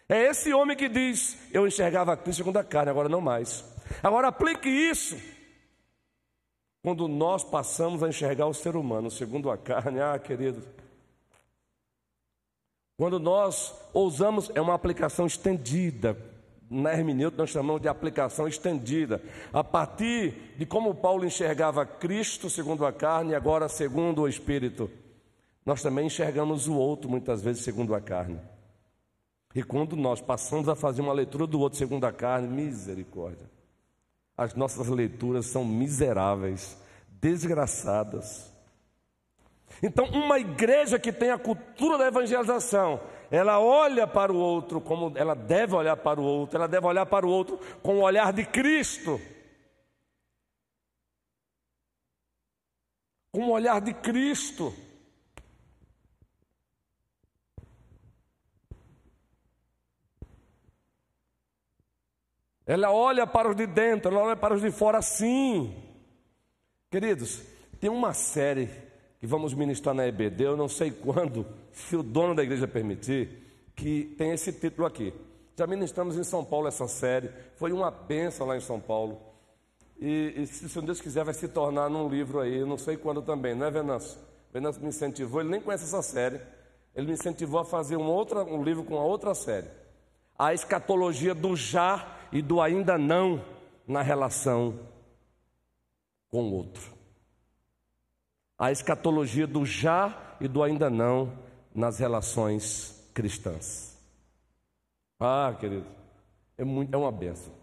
É 0.09 0.23
esse 0.25 0.53
homem 0.53 0.77
que 0.77 0.87
diz: 0.87 1.37
Eu 1.51 1.67
enxergava 1.67 2.15
Cristo 2.15 2.37
segundo 2.37 2.57
a 2.57 2.63
carne, 2.63 2.91
agora 2.91 3.09
não 3.09 3.19
mais. 3.19 3.65
Agora 4.01 4.27
aplique 4.27 4.69
isso. 4.69 5.17
Quando 6.83 7.07
nós 7.07 7.43
passamos 7.43 8.03
a 8.03 8.07
enxergar 8.07 8.45
o 8.45 8.53
ser 8.53 8.75
humano 8.75 9.11
segundo 9.11 9.49
a 9.49 9.57
carne, 9.57 9.99
ah, 9.99 10.17
querido. 10.17 10.63
Quando 12.97 13.19
nós 13.19 13.75
ousamos, 13.93 14.49
é 14.55 14.61
uma 14.61 14.73
aplicação 14.73 15.25
estendida. 15.25 16.17
Na 16.69 16.91
hermenêutica 16.93 17.43
nós 17.43 17.49
chamamos 17.49 17.81
de 17.81 17.87
aplicação 17.87 18.47
estendida. 18.47 19.21
A 19.53 19.63
partir 19.63 20.33
de 20.57 20.65
como 20.65 20.93
Paulo 20.93 21.25
enxergava 21.25 21.85
Cristo 21.85 22.49
segundo 22.49 22.85
a 22.85 22.91
carne, 22.91 23.35
agora 23.35 23.69
segundo 23.69 24.21
o 24.21 24.27
Espírito. 24.27 24.89
Nós 25.65 25.81
também 25.81 26.07
enxergamos 26.07 26.67
o 26.67 26.75
outro 26.75 27.09
muitas 27.09 27.41
vezes 27.41 27.63
segundo 27.63 27.95
a 27.95 28.01
carne. 28.01 28.39
E 29.55 29.63
quando 29.63 29.95
nós 29.95 30.21
passamos 30.21 30.69
a 30.69 30.75
fazer 30.75 31.01
uma 31.01 31.13
leitura 31.13 31.47
do 31.47 31.59
outro 31.59 31.79
segundo 31.79 32.05
a 32.05 32.11
carne, 32.11 32.47
misericórdia. 32.47 33.49
As 34.37 34.53
nossas 34.53 34.87
leituras 34.87 35.47
são 35.47 35.65
miseráveis, 35.65 36.77
desgraçadas. 37.19 38.53
Então, 39.81 40.05
uma 40.05 40.39
igreja 40.39 40.99
que 40.99 41.11
tem 41.11 41.31
a 41.31 41.39
cultura 41.39 41.97
da 41.97 42.07
evangelização, 42.07 42.99
ela 43.29 43.59
olha 43.59 44.07
para 44.07 44.31
o 44.31 44.37
outro 44.37 44.79
como 44.79 45.17
ela 45.17 45.35
deve 45.35 45.75
olhar 45.75 45.97
para 45.97 46.19
o 46.19 46.23
outro, 46.23 46.57
ela 46.57 46.67
deve 46.67 46.85
olhar 46.85 47.05
para 47.05 47.25
o 47.25 47.29
outro 47.29 47.59
com 47.81 47.97
o 47.97 48.01
olhar 48.01 48.31
de 48.31 48.45
Cristo. 48.45 49.19
Com 53.31 53.45
o 53.45 53.51
olhar 53.51 53.81
de 53.81 53.93
Cristo. 53.93 54.73
Ela 62.65 62.91
olha 62.91 63.25
para 63.25 63.49
os 63.49 63.55
de 63.55 63.65
dentro, 63.65 64.11
ela 64.11 64.25
olha 64.25 64.35
para 64.35 64.53
os 64.53 64.61
de 64.61 64.69
fora 64.71 65.01
sim. 65.01 65.73
Queridos, 66.91 67.41
tem 67.79 67.89
uma 67.89 68.13
série 68.13 68.69
que 69.19 69.25
vamos 69.25 69.53
ministrar 69.53 69.95
na 69.95 70.05
EBD, 70.05 70.43
eu 70.43 70.57
não 70.57 70.67
sei 70.67 70.91
quando, 70.91 71.45
se 71.77 71.95
o 71.95 72.01
dono 72.01 72.33
da 72.33 72.43
igreja 72.43 72.67
permitir, 72.67 73.29
que 73.75 74.15
tem 74.17 74.31
esse 74.31 74.51
título 74.51 74.87
aqui. 74.87 75.13
Já 75.55 75.67
ministramos 75.67 76.17
em 76.17 76.23
São 76.23 76.43
Paulo 76.43 76.67
essa 76.67 76.87
série, 76.87 77.29
foi 77.55 77.71
uma 77.71 77.91
benção 77.91 78.47
lá 78.47 78.57
em 78.57 78.61
São 78.61 78.79
Paulo. 78.79 79.21
E, 79.99 80.33
e 80.35 80.47
se 80.47 80.81
Deus 80.81 80.99
quiser, 80.99 81.23
vai 81.23 81.33
se 81.33 81.47
tornar 81.47 81.87
num 81.89 82.09
livro 82.09 82.39
aí, 82.39 82.65
não 82.65 82.77
sei 82.77 82.97
quando 82.97 83.21
também, 83.21 83.53
não 83.53 83.67
é, 83.67 83.71
Venâncio? 83.71 84.19
Venâncio 84.51 84.81
me 84.81 84.89
incentivou, 84.89 85.39
ele 85.39 85.49
nem 85.49 85.61
conhece 85.61 85.83
essa 85.83 86.01
série, 86.01 86.41
ele 86.95 87.07
me 87.07 87.13
incentivou 87.13 87.59
a 87.59 87.65
fazer 87.65 87.95
um, 87.95 88.07
outra, 88.07 88.43
um 88.43 88.63
livro 88.63 88.83
com 88.83 88.97
a 88.97 89.03
outra 89.03 89.35
série. 89.35 89.67
A 90.37 90.53
escatologia 90.53 91.35
do 91.35 91.55
já 91.55 92.17
e 92.31 92.41
do 92.41 92.59
ainda 92.59 92.97
não 92.97 93.43
na 93.87 94.01
relação 94.01 94.79
com 96.29 96.43
o 96.43 96.53
outro. 96.53 96.91
A 98.57 98.71
escatologia 98.71 99.45
do 99.45 99.63
já 99.63 100.35
e 100.41 100.47
do 100.47 100.63
ainda 100.63 100.89
não 100.89 101.46
nas 101.77 101.99
relações 101.99 102.99
cristãs. 103.13 103.95
Ah, 105.19 105.55
querido, 105.59 105.85
é, 106.57 106.63
muito, 106.63 106.91
é 106.91 106.97
uma 106.97 107.11
benção. 107.11 107.53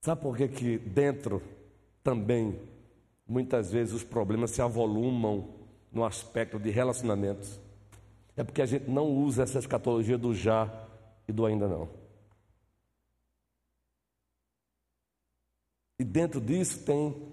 Sabe 0.00 0.20
por 0.20 0.36
que, 0.36 0.48
que 0.48 0.78
dentro 0.78 1.40
também, 2.02 2.60
muitas 3.24 3.70
vezes, 3.70 3.94
os 3.94 4.02
problemas 4.02 4.50
se 4.50 4.60
avolumam 4.60 5.54
no 5.92 6.04
aspecto 6.04 6.58
de 6.58 6.68
relacionamentos? 6.68 7.60
É 8.36 8.42
porque 8.42 8.60
a 8.60 8.66
gente 8.66 8.90
não 8.90 9.06
usa 9.06 9.44
essa 9.44 9.60
escatologia 9.60 10.18
do 10.18 10.34
já 10.34 10.68
e 11.28 11.32
do 11.32 11.46
ainda 11.46 11.68
não. 11.68 11.88
E 15.96 16.02
dentro 16.02 16.40
disso 16.40 16.84
tem 16.84 17.32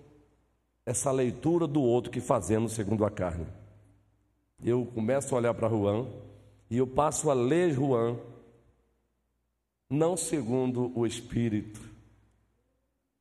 essa 0.85 1.11
leitura 1.11 1.65
do 1.65 1.81
outro 1.81 2.11
que 2.11 2.21
fazemos 2.21 2.73
segundo 2.73 3.03
a 3.03 3.09
carne. 3.09 3.60
Eu 4.63 4.85
começo 4.85 5.33
a 5.33 5.37
olhar 5.39 5.53
para 5.53 5.69
Juan 5.69 6.07
e 6.69 6.77
eu 6.77 6.85
passo 6.85 7.29
a 7.31 7.33
ler 7.33 7.73
Juan 7.73 8.17
não 9.89 10.15
segundo 10.15 10.97
o 10.97 11.05
Espírito 11.05 11.81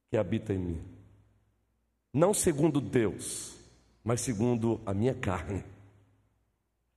que 0.09 0.17
habita 0.17 0.53
em 0.53 0.59
mim, 0.59 0.85
não 2.13 2.35
segundo 2.35 2.81
Deus, 2.81 3.57
mas 4.05 4.21
segundo 4.21 4.81
a 4.85 4.93
minha 4.93 5.15
carne. 5.15 5.65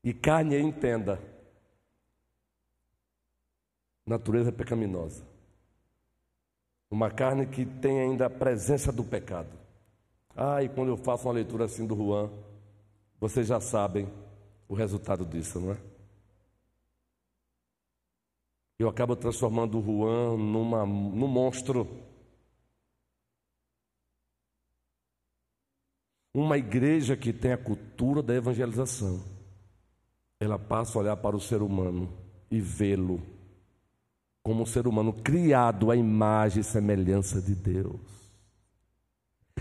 E 0.04 0.14
carne, 0.14 0.60
entenda, 0.60 1.20
natureza 4.06 4.52
pecaminosa. 4.52 5.24
Uma 6.92 7.10
carne 7.10 7.46
que 7.46 7.66
tem 7.66 8.00
ainda 8.02 8.26
a 8.26 8.30
presença 8.30 8.92
do 8.92 9.04
pecado. 9.04 9.50
Ah, 10.36 10.62
e 10.62 10.70
quando 10.70 10.90
eu 10.90 10.98
faço 10.98 11.28
uma 11.28 11.34
leitura 11.34 11.66
assim 11.66 11.88
do 11.88 11.96
Juan, 11.96 12.30
vocês 13.20 13.48
já 13.48 13.60
sabem 13.60 14.08
o 14.68 14.74
resultado 14.74 15.26
disso, 15.26 15.60
não 15.60 15.72
é? 15.72 15.78
Eu 18.80 18.90
acabo 18.90 19.16
transformando 19.16 19.80
o 19.80 19.82
Juan 19.82 20.38
numa, 20.38 20.86
num 20.86 21.28
monstro. 21.28 21.88
Uma 26.34 26.58
igreja 26.58 27.16
que 27.16 27.32
tem 27.32 27.54
a 27.54 27.58
cultura 27.58 28.24
da 28.24 28.34
evangelização, 28.34 29.24
ela 30.40 30.58
passa 30.58 30.98
a 30.98 31.02
olhar 31.02 31.18
para 31.18 31.36
o 31.36 31.40
ser 31.40 31.62
humano 31.62 32.12
e 32.50 32.60
vê-lo 32.60 33.22
como 34.44 34.64
um 34.64 34.66
ser 34.66 34.88
humano 34.88 35.14
criado 35.14 35.90
à 35.90 35.96
imagem 35.96 36.60
e 36.60 36.64
semelhança 36.64 37.42
de 37.42 37.56
Deus. 37.56 38.23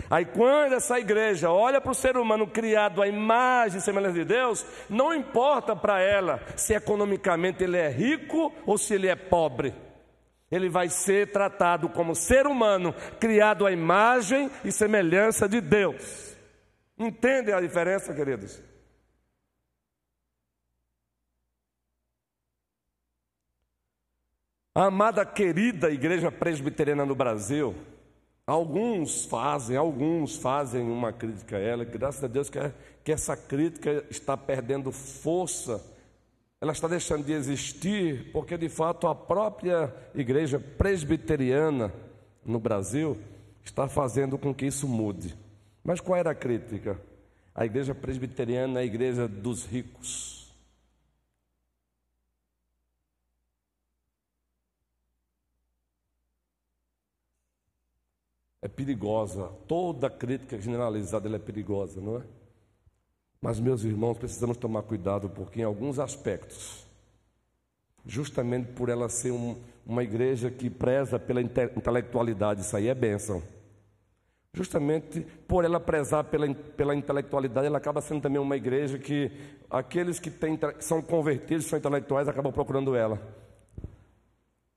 Aí, 0.09 0.25
quando 0.25 0.73
essa 0.73 0.99
igreja 0.99 1.51
olha 1.51 1.79
para 1.79 1.91
o 1.91 1.95
ser 1.95 2.17
humano 2.17 2.47
criado 2.47 3.01
à 3.01 3.07
imagem 3.07 3.79
e 3.79 3.81
semelhança 3.81 4.13
de 4.13 4.25
Deus, 4.25 4.65
não 4.89 5.13
importa 5.13 5.75
para 5.75 5.99
ela 5.99 6.41
se 6.55 6.73
economicamente 6.73 7.63
ele 7.63 7.77
é 7.77 7.89
rico 7.89 8.53
ou 8.65 8.77
se 8.77 8.93
ele 8.93 9.07
é 9.07 9.15
pobre. 9.15 9.73
Ele 10.51 10.69
vai 10.69 10.87
ser 10.89 11.31
tratado 11.31 11.89
como 11.89 12.13
ser 12.13 12.45
humano 12.45 12.93
criado 13.19 13.65
à 13.65 13.71
imagem 13.71 14.51
e 14.63 14.71
semelhança 14.71 15.49
de 15.49 15.59
Deus. 15.59 16.35
Entendem 16.97 17.55
a 17.55 17.61
diferença, 17.61 18.13
queridos? 18.13 18.61
A 24.75 24.85
amada 24.85 25.23
querida 25.23 25.91
igreja 25.91 26.31
presbiteriana 26.31 27.05
no 27.05 27.13
Brasil, 27.13 27.75
Alguns 28.45 29.23
fazem, 29.25 29.77
alguns 29.77 30.35
fazem 30.35 30.81
uma 30.81 31.13
crítica 31.13 31.55
a 31.55 31.59
ela, 31.59 31.85
graças 31.85 32.23
a 32.23 32.27
Deus 32.27 32.49
que, 32.49 32.59
que 33.01 33.11
essa 33.11 33.37
crítica 33.37 34.05
está 34.09 34.35
perdendo 34.35 34.91
força, 34.91 35.81
ela 36.59 36.73
está 36.73 36.87
deixando 36.87 37.25
de 37.25 37.31
existir, 37.31 38.31
porque 38.33 38.57
de 38.57 38.67
fato 38.67 39.07
a 39.07 39.15
própria 39.15 39.93
igreja 40.13 40.59
presbiteriana 40.59 41.93
no 42.45 42.59
Brasil 42.59 43.17
está 43.63 43.87
fazendo 43.87 44.37
com 44.37 44.53
que 44.53 44.65
isso 44.65 44.89
mude. 44.89 45.37
Mas 45.81 46.01
qual 46.01 46.19
era 46.19 46.31
a 46.31 46.35
crítica? 46.35 46.99
A 47.55 47.65
igreja 47.65 47.95
presbiteriana 47.95 48.79
é 48.79 48.83
a 48.83 48.85
igreja 48.85 49.25
dos 49.25 49.65
ricos. 49.65 50.42
É 58.63 58.67
perigosa. 58.69 59.49
Toda 59.67 60.09
crítica 60.09 60.57
generalizada 60.57 61.27
é 61.27 61.37
perigosa, 61.37 61.99
não 61.99 62.17
é? 62.17 62.21
Mas, 63.41 63.59
meus 63.59 63.83
irmãos, 63.83 64.17
precisamos 64.17 64.55
tomar 64.55 64.83
cuidado, 64.83 65.29
porque 65.29 65.59
em 65.59 65.65
alguns 65.65 65.99
aspectos, 65.99 66.87
justamente 68.05 68.71
por 68.71 68.87
ela 68.87 69.09
ser 69.09 69.31
um, 69.31 69.57
uma 69.85 70.01
igreja 70.01 70.49
que 70.49 70.69
preza 70.69 71.19
pela 71.19 71.41
intelectualidade, 71.41 72.61
isso 72.61 72.77
aí 72.77 72.87
é 72.87 72.95
bênção. 72.95 73.43
Justamente 74.53 75.19
por 75.45 75.65
ela 75.65 75.79
prezar 75.79 76.23
pela, 76.23 76.55
pela 76.55 76.95
intelectualidade, 76.95 77.67
ela 77.67 77.79
acaba 77.79 77.99
sendo 77.99 78.21
também 78.21 78.39
uma 78.39 78.55
igreja 78.55 78.97
que 78.97 79.29
aqueles 79.69 80.21
que, 80.21 80.31
têm, 80.31 80.57
são 80.79 81.01
convertidos, 81.01 81.65
são 81.65 81.77
intelectuais, 81.77 82.29
acabam 82.29 82.53
procurando 82.53 82.95
ela. 82.95 83.21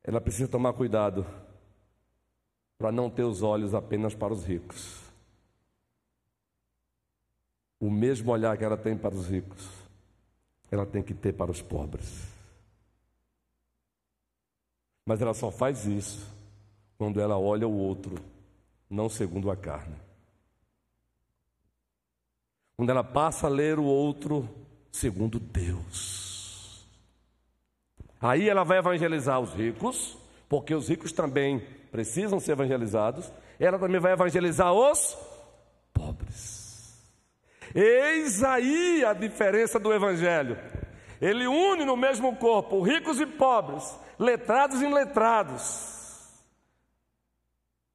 Ela 0.03 0.21
precisa 0.21 0.49
tomar 0.49 0.73
cuidado 0.73 1.25
para 2.79 2.93
não 2.93 3.09
ter 3.09 3.23
os 3.23 3.43
olhos 3.43 3.75
apenas 3.75 4.15
para 4.15 4.33
os 4.33 4.45
ricos. 4.45 5.01
O 7.81 7.91
mesmo 7.91 8.33
olhar 8.33 8.57
que 8.57 8.65
ela 8.65 8.77
tem 8.77 8.97
para 8.97 9.15
os 9.15 9.29
ricos, 9.29 9.69
ela 10.71 10.87
tem 10.87 11.03
que 11.03 11.15
ter 11.15 11.33
para 11.33 11.51
os 11.51 11.63
pobres. 11.63 12.27
Mas 15.05 15.21
ela 15.21 15.35
só 15.35 15.51
faz 15.51 15.87
isso 15.87 16.27
quando 16.99 17.21
ela 17.21 17.39
olha 17.39 17.69
o 17.69 17.77
outro, 17.77 18.17
não 18.89 19.09
segundo 19.09 19.51
a 19.51 19.57
carne. 19.57 19.97
Quando 22.77 22.91
ela 22.91 23.05
passa 23.05 23.47
a 23.47 23.51
ler 23.51 23.79
o 23.79 23.85
outro 23.85 24.49
segundo 24.91 25.39
Deus. 25.39 26.87
Aí 28.21 28.49
ela 28.49 28.65
vai 28.65 28.79
evangelizar 28.79 29.39
os 29.41 29.53
ricos, 29.53 30.19
porque 30.49 30.75
os 30.75 30.89
ricos 30.89 31.13
também 31.13 31.61
precisam 31.91 32.39
ser 32.39 32.53
evangelizados, 32.53 33.33
ela 33.59 33.79
também 33.79 34.01
vai 34.01 34.13
evangelizar 34.13 34.73
os 34.73 35.17
pobres. 35.93 36.67
Eis 37.75 38.43
aí 38.43 39.05
a 39.05 39.13
diferença 39.13 39.79
do 39.79 39.93
evangelho. 39.93 40.59
Ele 41.21 41.47
une 41.47 41.85
no 41.85 41.97
mesmo 41.97 42.37
corpo 42.37 42.83
ricos 42.83 43.21
e 43.21 43.27
pobres, 43.27 43.99
letrados 44.19 44.81
e 44.83 44.85
iletrados. 44.85 45.97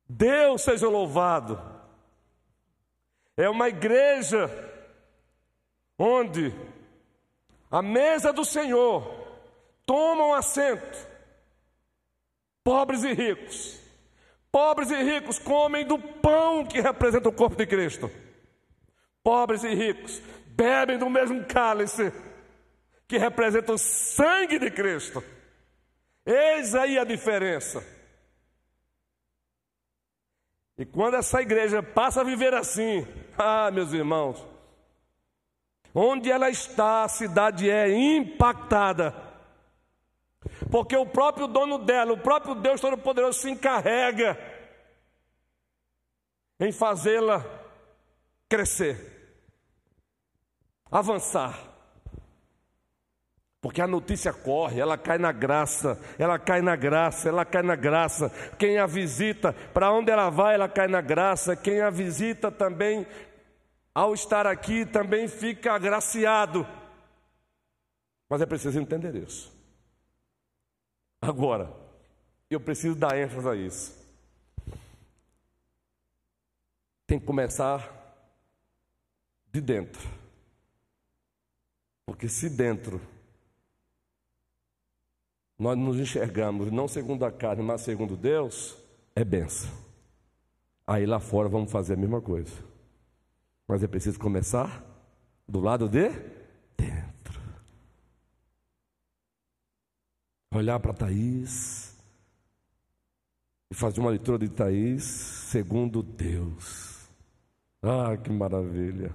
Deus 0.10 0.64
seja 0.64 0.90
louvado. 0.90 1.60
É 3.38 3.50
uma 3.50 3.70
igreja 3.70 4.50
onde 5.98 6.54
a 7.70 7.82
mesa 7.82 8.34
do 8.34 8.44
Senhor 8.44 9.10
tomam 9.86 10.34
assento 10.34 11.11
pobres 12.64 13.04
e 13.04 13.14
ricos, 13.14 13.82
Pobres 14.52 14.92
e 14.92 15.02
ricos 15.02 15.40
comem 15.40 15.86
do 15.86 15.98
pão 15.98 16.66
que 16.66 16.82
representa 16.82 17.30
o 17.30 17.34
corpo 17.34 17.56
de 17.56 17.66
Cristo. 17.66 18.12
Pobres 19.24 19.64
e 19.64 19.74
ricos 19.74 20.22
bebem 20.48 20.98
do 20.98 21.10
mesmo 21.10 21.46
cálice 21.46 22.12
que 23.08 23.18
representa 23.18 23.72
o 23.72 23.78
sangue 23.78 24.60
de 24.60 24.70
Cristo. 24.70 25.24
Eis 26.26 26.76
aí 26.76 27.00
a 27.00 27.06
diferença. 27.06 27.82
E 30.78 30.86
quando 30.86 31.16
essa 31.16 31.42
igreja 31.42 31.82
passa 31.82 32.20
a 32.22 32.24
viver 32.24 32.54
assim, 32.54 33.08
ah, 33.38 33.72
meus 33.72 33.94
irmãos, 33.94 34.46
onde 35.96 36.30
ela 36.30 36.50
está, 36.50 37.04
a 37.04 37.10
cidade 37.10 37.70
é 37.70 37.90
impactada. 37.90 39.16
Porque 40.72 40.96
o 40.96 41.06
próprio 41.06 41.48
dono 41.48 41.78
dela, 41.78 42.14
o 42.14 42.18
próprio 42.18 42.56
Deus 42.56 42.80
Todo-Poderoso, 42.80 43.40
se 43.40 43.52
encarrega 43.52 44.40
em 46.58 46.72
fazê-la 46.72 47.46
crescer, 48.48 48.98
avançar. 50.90 51.60
Porque 53.60 53.82
a 53.82 53.86
notícia 53.86 54.32
corre, 54.32 54.80
ela 54.80 54.98
cai 54.98 55.18
na 55.18 55.34
graça, 55.34 56.02
ela 56.18 56.40
cai 56.40 56.62
na 56.62 56.76
graça, 56.76 57.28
ela 57.28 57.44
cai 57.44 57.62
na 57.62 57.76
graça. 57.76 58.32
Quem 58.58 58.80
a 58.80 58.88
visita, 58.88 59.54
para 59.74 59.92
onde 59.92 60.10
ela 60.10 60.30
vai, 60.30 60.56
ela 60.56 60.70
cai 60.70 60.88
na 60.88 61.02
graça. 61.02 61.56
Quem 61.56 61.82
a 61.82 61.90
visita 61.90 62.50
também, 62.50 63.06
ao 63.94 64.14
estar 64.14 64.48
aqui, 64.48 64.86
também 64.86 65.28
fica 65.28 65.74
agraciado. 65.74 66.66
Mas 68.30 68.42
é 68.42 68.46
preciso 68.46 68.80
entender 68.80 69.14
isso. 69.16 69.61
Agora, 71.22 71.72
eu 72.50 72.60
preciso 72.60 72.96
dar 72.96 73.16
ênfase 73.16 73.48
a 73.48 73.56
isso. 73.56 74.02
Tem 77.06 77.20
que 77.20 77.26
começar 77.26 78.02
de 79.52 79.62
dentro. 79.62 80.02
Porque 82.06 82.28
se 82.28 82.50
dentro 82.50 83.00
nós 85.60 85.78
nos 85.78 86.00
enxergamos 86.00 86.72
não 86.72 86.88
segundo 86.88 87.24
a 87.24 87.32
carne, 87.32 87.62
mas 87.62 87.82
segundo 87.82 88.18
Deus, 88.18 88.76
é 89.16 89.24
benção. 89.24 89.70
Aí 90.88 91.06
lá 91.06 91.20
fora 91.20 91.48
vamos 91.48 91.72
fazer 91.72 91.94
a 91.94 91.98
mesma 91.98 92.20
coisa. 92.20 92.52
Mas 93.68 93.84
é 93.84 93.88
preciso 93.88 94.18
começar 94.18 94.84
do 95.48 95.60
lado 95.60 95.88
de 95.88 96.10
olhar 100.52 100.80
para 100.80 100.94
Thaís 100.94 101.96
e 103.70 103.76
fazer 103.76 104.02
uma 104.02 104.10
leitura 104.10 104.38
de 104.38 104.50
Thaís 104.50 105.04
segundo 105.04 106.04
Deus. 106.04 107.10
Ah, 107.82 108.16
que 108.18 108.30
maravilha! 108.30 109.12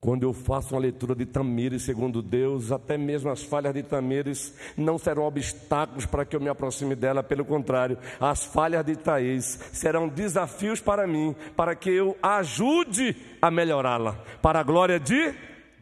Quando 0.00 0.22
eu 0.22 0.32
faço 0.32 0.74
uma 0.74 0.80
leitura 0.80 1.14
de 1.14 1.26
Tamires 1.26 1.82
segundo 1.82 2.22
Deus, 2.22 2.70
até 2.70 2.96
mesmo 2.96 3.30
as 3.30 3.42
falhas 3.42 3.74
de 3.74 3.82
Tamires 3.82 4.54
não 4.76 4.98
serão 4.98 5.24
obstáculos 5.24 6.06
para 6.06 6.24
que 6.24 6.36
eu 6.36 6.40
me 6.40 6.48
aproxime 6.48 6.94
dela, 6.94 7.22
pelo 7.22 7.44
contrário, 7.44 7.98
as 8.20 8.44
falhas 8.44 8.84
de 8.84 8.94
Thaís 8.94 9.58
serão 9.72 10.06
desafios 10.06 10.80
para 10.80 11.06
mim, 11.06 11.34
para 11.56 11.74
que 11.74 11.90
eu 11.90 12.16
ajude 12.22 13.16
a 13.42 13.50
melhorá-la, 13.50 14.12
para 14.40 14.60
a 14.60 14.62
glória 14.62 15.00
de 15.00 15.34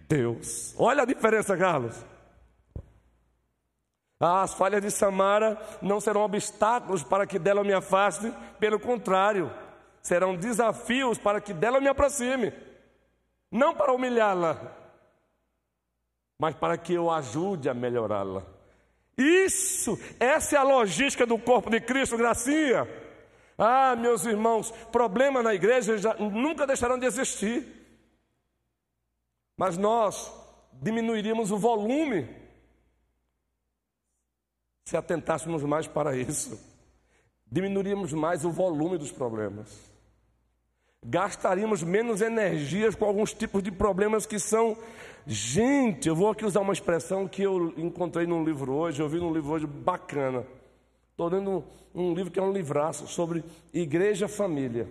Deus. 0.09 0.75
Olha 0.79 1.03
a 1.03 1.07
diferença, 1.07 1.57
Carlos. 1.57 2.14
As 4.19 4.55
falhas 4.55 4.81
de 4.81 4.91
Samara 4.91 5.59
não 5.83 6.01
serão 6.01 6.23
obstáculos 6.23 7.03
para 7.03 7.27
que 7.27 7.39
dela 7.39 7.65
me 7.65 7.73
afaste, 7.73 8.33
pelo 8.59 8.79
contrário, 8.79 9.53
serão 10.01 10.37
desafios 10.37 11.19
para 11.19 11.41
que 11.41 11.53
dela 11.53 11.81
me 11.81 11.89
aproxime, 11.89 12.53
não 13.51 13.75
para 13.75 13.93
humilhá-la, 13.93 14.61
mas 16.39 16.55
para 16.55 16.77
que 16.77 16.95
eu 16.95 17.11
ajude 17.11 17.69
a 17.69 17.75
melhorá-la. 17.75 18.43
Isso, 19.17 19.99
essa 20.19 20.57
é 20.57 20.59
a 20.59 20.63
logística 20.63 21.25
do 21.25 21.39
corpo 21.39 21.71
de 21.71 21.81
Cristo, 21.81 22.17
gracinha. 22.17 22.89
Ah, 23.57 23.95
meus 23.95 24.25
irmãos, 24.25 24.73
problemas 24.91 25.45
na 25.45 25.55
igreja 25.55 25.97
já, 25.97 26.15
nunca 26.15 26.67
deixarão 26.67 26.99
de 26.99 27.07
existir. 27.07 27.65
Mas 29.57 29.79
nós 29.79 30.33
diminuiríamos 30.73 31.53
o 31.53 31.57
volume 31.57 32.29
se 34.85 34.97
atentássemos 34.97 35.63
mais 35.63 35.87
para 35.87 36.15
isso. 36.17 36.61
Diminuiríamos 37.51 38.13
mais 38.13 38.45
o 38.45 38.51
volume 38.51 38.99
dos 38.99 39.11
problemas. 39.11 39.93
Gastaríamos 41.03 41.83
menos 41.83 42.21
energias 42.21 42.95
com 42.95 43.05
alguns 43.05 43.33
tipos 43.33 43.63
de 43.63 43.71
problemas 43.71 44.27
que 44.27 44.39
são. 44.39 44.77
Gente, 45.27 46.09
eu 46.09 46.15
vou 46.15 46.31
aqui 46.31 46.45
usar 46.45 46.61
uma 46.61 46.73
expressão 46.73 47.27
que 47.27 47.43
eu 47.43 47.73
encontrei 47.79 48.27
num 48.27 48.45
livro 48.45 48.73
hoje, 48.73 49.01
eu 49.01 49.09
vi 49.09 49.19
num 49.19 49.33
livro 49.33 49.53
hoje 49.53 49.67
bacana. 49.67 50.47
Estou 51.11 51.29
lendo 51.29 51.65
um, 51.95 52.11
um 52.11 52.15
livro 52.15 52.31
que 52.31 52.39
é 52.39 52.43
um 52.43 52.53
livraço 52.53 53.07
sobre 53.07 53.45
igreja 53.73 54.29
família. 54.29 54.89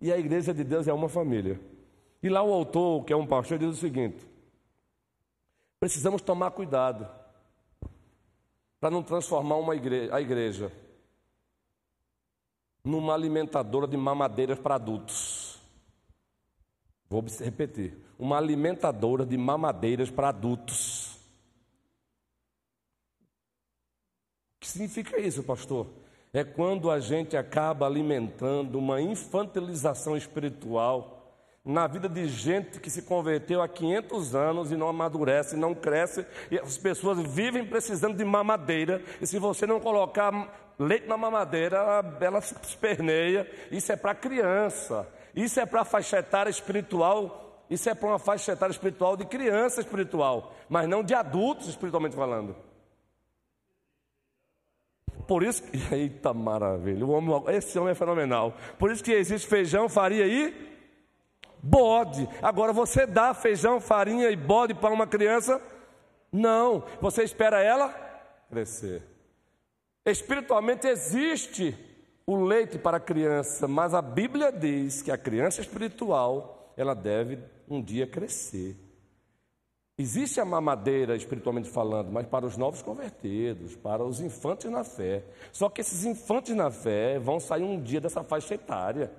E 0.00 0.12
a 0.12 0.18
igreja 0.18 0.52
de 0.52 0.64
Deus 0.64 0.88
é 0.88 0.92
uma 0.92 1.08
família. 1.08 1.60
E 2.22 2.28
lá 2.28 2.42
o 2.42 2.52
autor, 2.52 3.04
que 3.04 3.12
é 3.12 3.16
um 3.16 3.26
pastor, 3.26 3.58
diz 3.58 3.68
o 3.68 3.76
seguinte: 3.76 4.26
precisamos 5.78 6.22
tomar 6.22 6.50
cuidado 6.50 7.06
para 8.84 8.90
não 8.90 9.02
transformar 9.02 9.56
uma 9.56 9.74
igreja, 9.74 10.14
a 10.14 10.20
igreja 10.20 10.70
numa 12.84 13.14
alimentadora 13.14 13.88
de 13.88 13.96
mamadeiras 13.96 14.58
para 14.58 14.74
adultos. 14.74 15.58
Vou 17.08 17.24
repetir: 17.40 17.96
uma 18.18 18.36
alimentadora 18.36 19.24
de 19.24 19.38
mamadeiras 19.38 20.10
para 20.10 20.28
adultos. 20.28 21.14
O 24.56 24.60
que 24.60 24.68
significa 24.68 25.18
isso, 25.18 25.42
pastor? 25.42 25.86
É 26.30 26.44
quando 26.44 26.90
a 26.90 27.00
gente 27.00 27.38
acaba 27.38 27.86
alimentando 27.86 28.78
uma 28.78 29.00
infantilização 29.00 30.14
espiritual 30.14 31.23
na 31.64 31.86
vida 31.86 32.08
de 32.08 32.28
gente 32.28 32.78
que 32.78 32.90
se 32.90 33.02
converteu 33.02 33.62
há 33.62 33.68
500 33.68 34.34
anos 34.34 34.70
e 34.70 34.76
não 34.76 34.86
amadurece, 34.86 35.56
não 35.56 35.74
cresce, 35.74 36.26
e 36.50 36.58
as 36.58 36.76
pessoas 36.76 37.18
vivem 37.18 37.64
precisando 37.64 38.16
de 38.16 38.24
mamadeira, 38.24 39.02
e 39.20 39.26
se 39.26 39.38
você 39.38 39.66
não 39.66 39.80
colocar 39.80 40.74
leite 40.78 41.06
na 41.06 41.16
mamadeira, 41.16 41.78
ela, 42.20 42.40
se 42.42 42.54
esperneia. 42.64 43.50
Isso 43.70 43.90
é 43.92 43.96
para 43.96 44.14
criança, 44.14 45.08
isso 45.34 45.58
é 45.58 45.64
para 45.64 45.84
faixa 45.84 46.18
etária 46.18 46.50
espiritual, 46.50 47.64
isso 47.70 47.88
é 47.88 47.94
para 47.94 48.08
uma 48.08 48.18
faixa 48.18 48.52
etária 48.52 48.72
espiritual 48.72 49.16
de 49.16 49.24
criança 49.24 49.80
espiritual, 49.80 50.54
mas 50.68 50.86
não 50.86 51.02
de 51.02 51.14
adultos 51.14 51.68
espiritualmente 51.68 52.14
falando. 52.14 52.54
Por 55.26 55.42
isso 55.42 55.62
que. 55.62 55.78
Eita 55.94 56.34
maravilha! 56.34 57.06
Homem, 57.06 57.42
esse 57.56 57.78
homem 57.78 57.92
é 57.92 57.94
fenomenal. 57.94 58.54
Por 58.78 58.90
isso 58.90 59.02
que 59.02 59.12
existe 59.12 59.48
feijão, 59.48 59.88
farinha 59.88 60.26
e 60.26 60.73
bode. 61.64 62.28
Agora 62.42 62.72
você 62.72 63.06
dá 63.06 63.32
feijão, 63.32 63.80
farinha 63.80 64.28
e 64.28 64.36
bode 64.36 64.74
para 64.74 64.92
uma 64.92 65.06
criança? 65.06 65.60
Não. 66.30 66.84
Você 67.00 67.22
espera 67.22 67.62
ela 67.62 67.88
crescer. 68.50 69.02
Espiritualmente 70.04 70.86
existe 70.86 71.74
o 72.26 72.36
leite 72.36 72.78
para 72.78 72.98
a 72.98 73.00
criança, 73.00 73.66
mas 73.66 73.94
a 73.94 74.02
Bíblia 74.02 74.52
diz 74.52 75.00
que 75.00 75.10
a 75.10 75.18
criança 75.18 75.60
espiritual, 75.60 76.72
ela 76.76 76.94
deve 76.94 77.38
um 77.68 77.82
dia 77.82 78.06
crescer. 78.06 78.76
Existe 79.96 80.40
a 80.40 80.44
mamadeira, 80.44 81.16
espiritualmente 81.16 81.70
falando, 81.70 82.10
mas 82.10 82.26
para 82.26 82.44
os 82.44 82.56
novos 82.56 82.82
convertidos, 82.82 83.76
para 83.76 84.04
os 84.04 84.20
infantes 84.20 84.70
na 84.70 84.82
fé. 84.82 85.22
Só 85.52 85.68
que 85.68 85.80
esses 85.80 86.04
infantes 86.04 86.54
na 86.54 86.70
fé 86.70 87.18
vão 87.18 87.38
sair 87.38 87.62
um 87.62 87.80
dia 87.80 88.00
dessa 88.00 88.24
faixa 88.24 88.54
etária. 88.54 89.10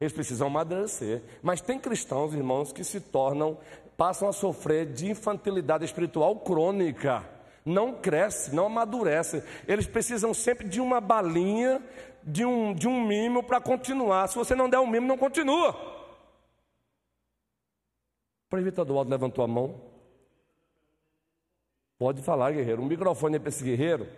Eles 0.00 0.12
precisam 0.12 0.46
amadurecer. 0.46 1.22
Mas 1.42 1.60
tem 1.60 1.78
cristãos, 1.78 2.32
irmãos, 2.32 2.72
que 2.72 2.82
se 2.82 3.00
tornam, 3.00 3.58
passam 3.96 4.28
a 4.28 4.32
sofrer 4.32 4.86
de 4.86 5.10
infantilidade 5.10 5.84
espiritual 5.84 6.36
crônica. 6.40 7.28
Não 7.64 7.92
cresce, 7.92 8.54
não 8.54 8.66
amadurece. 8.66 9.44
Eles 9.68 9.86
precisam 9.86 10.32
sempre 10.32 10.66
de 10.66 10.80
uma 10.80 11.00
balinha, 11.00 11.82
de 12.22 12.44
um, 12.44 12.74
de 12.74 12.88
um 12.88 13.04
mimo 13.06 13.42
para 13.42 13.60
continuar. 13.60 14.26
Se 14.28 14.36
você 14.36 14.54
não 14.54 14.70
der 14.70 14.78
um 14.78 14.86
mimo, 14.86 15.06
não 15.06 15.18
continua. 15.18 15.70
O 18.46 18.50
presbítero 18.50 18.96
Alto 18.96 19.10
levantou 19.10 19.44
a 19.44 19.48
mão. 19.48 19.80
Pode 21.98 22.22
falar, 22.22 22.52
guerreiro. 22.52 22.80
Um 22.80 22.86
microfone 22.86 23.36
é 23.36 23.38
para 23.38 23.50
esse 23.50 23.62
guerreiro. 23.62 24.08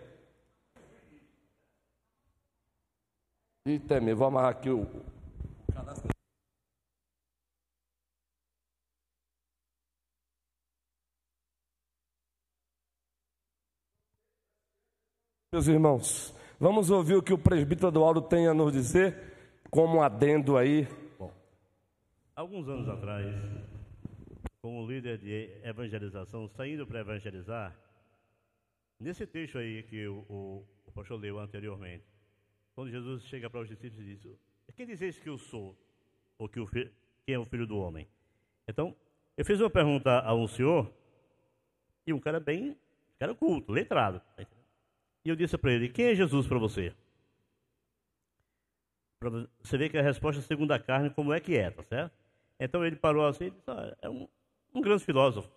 Eita, 3.65 3.99
me 3.99 4.13
vou 4.13 4.27
amarrar 4.27 4.51
aqui 4.51 4.69
o, 4.69 4.87
meus 15.53 15.67
irmãos, 15.67 16.35
vamos 16.59 16.89
ouvir 16.89 17.13
o 17.13 17.21
que 17.21 17.31
o 17.31 17.37
presbítero 17.37 17.89
Eduardo 17.89 18.23
tem 18.23 18.47
a 18.47 18.55
nos 18.55 18.73
dizer, 18.73 19.61
como 19.69 20.01
adendo 20.01 20.57
aí. 20.57 20.87
Bom, 21.17 21.31
alguns 22.35 22.67
anos 22.67 22.89
atrás, 22.89 23.27
como 24.63 24.89
líder 24.89 25.19
de 25.19 25.51
evangelização, 25.63 26.49
saindo 26.49 26.87
para 26.87 27.01
evangelizar, 27.01 27.73
nesse 28.99 29.27
texto 29.27 29.59
aí 29.59 29.83
que 29.83 30.07
o, 30.07 30.25
o, 30.27 30.67
o 30.87 30.91
pastor 30.91 31.19
leu 31.19 31.37
anteriormente, 31.37 32.03
quando 32.73 32.89
Jesus 32.89 33.23
chega 33.25 33.47
para 33.47 33.61
os 33.61 33.69
discípulos 33.69 34.03
e 34.03 34.15
diz: 34.15 34.37
quem 34.71 34.85
dizeis 34.85 35.19
que 35.19 35.27
eu 35.27 35.37
sou? 35.37 35.77
Ou 36.37 36.47
que 36.47 36.59
o 36.59 36.67
quem 36.67 37.35
é 37.35 37.39
o 37.39 37.45
filho 37.45 37.67
do 37.67 37.77
homem? 37.77 38.07
Então, 38.67 38.95
eu 39.35 39.45
fiz 39.45 39.59
uma 39.59 39.69
pergunta 39.69 40.19
a 40.21 40.33
um 40.33 40.47
senhor, 40.47 40.91
e 42.05 42.13
um 42.13 42.19
cara 42.19 42.39
bem, 42.39 42.71
um 42.71 43.17
cara 43.19 43.35
culto, 43.35 43.71
letrado. 43.71 44.21
E 45.23 45.29
eu 45.29 45.35
disse 45.35 45.57
para 45.57 45.71
ele: 45.71 45.89
Quem 45.89 46.07
é 46.07 46.15
Jesus 46.15 46.47
para 46.47 46.59
você? 46.59 46.93
Para 49.19 49.29
você 49.61 49.77
ver 49.77 49.89
que 49.89 49.97
a 49.97 50.01
resposta 50.01 50.41
é 50.41 50.43
segundo 50.43 50.71
a 50.73 50.79
carne, 50.79 51.09
como 51.09 51.33
é 51.33 51.39
que 51.39 51.55
é, 51.55 51.71
tá 51.71 51.83
certo? 51.83 52.13
Então 52.59 52.85
ele 52.85 52.95
parou 52.95 53.25
assim 53.25 53.45
e 53.45 53.51
disse: 53.51 53.63
ah, 53.69 53.95
É 54.01 54.09
um, 54.09 54.27
um 54.73 54.81
grande 54.81 55.03
filósofo. 55.03 55.49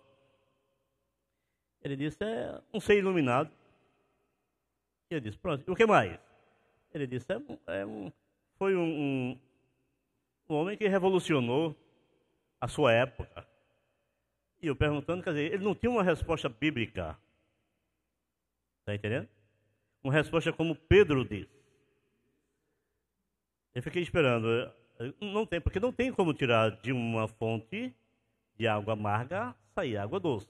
Ele 1.81 1.95
disse: 1.95 2.23
É 2.23 2.61
um 2.73 2.79
ser 2.79 2.97
iluminado. 2.97 3.51
E 5.09 5.15
eu 5.15 5.19
disse: 5.19 5.37
Pronto, 5.37 5.63
e 5.67 5.71
o 5.71 5.75
que 5.75 5.85
mais? 5.85 6.17
Ele 6.93 7.05
disse: 7.05 7.31
É 7.31 7.37
um, 7.37 7.57
é 7.67 7.85
um 7.85 8.11
foi 8.57 8.75
um, 8.75 8.83
um, 8.83 9.39
um 10.49 10.55
homem 10.55 10.77
que 10.77 10.87
revolucionou 10.87 11.75
a 12.59 12.67
sua 12.67 12.91
época. 12.91 13.47
E 14.61 14.67
eu 14.67 14.75
perguntando, 14.75 15.23
quer 15.23 15.29
dizer, 15.31 15.53
ele 15.53 15.63
não 15.63 15.75
tinha 15.75 15.91
uma 15.91 16.03
resposta 16.03 16.49
bíblica. 16.49 17.17
Está 18.79 18.95
entendendo? 18.95 19.27
Uma 20.03 20.13
resposta 20.13 20.51
como 20.51 20.75
Pedro 20.75 21.23
disse. 21.23 21.55
Eu 23.75 23.83
fiquei 23.83 24.01
esperando. 24.01 24.71
Não 25.21 25.45
tem, 25.45 25.61
porque 25.61 25.79
não 25.79 25.91
tem 25.91 26.11
como 26.11 26.33
tirar 26.33 26.71
de 26.81 26.91
uma 26.91 27.27
fonte 27.27 27.93
de 28.57 28.67
água 28.67 28.93
amarga 28.93 29.55
sair 29.75 29.97
água 29.97 30.19
doce. 30.19 30.47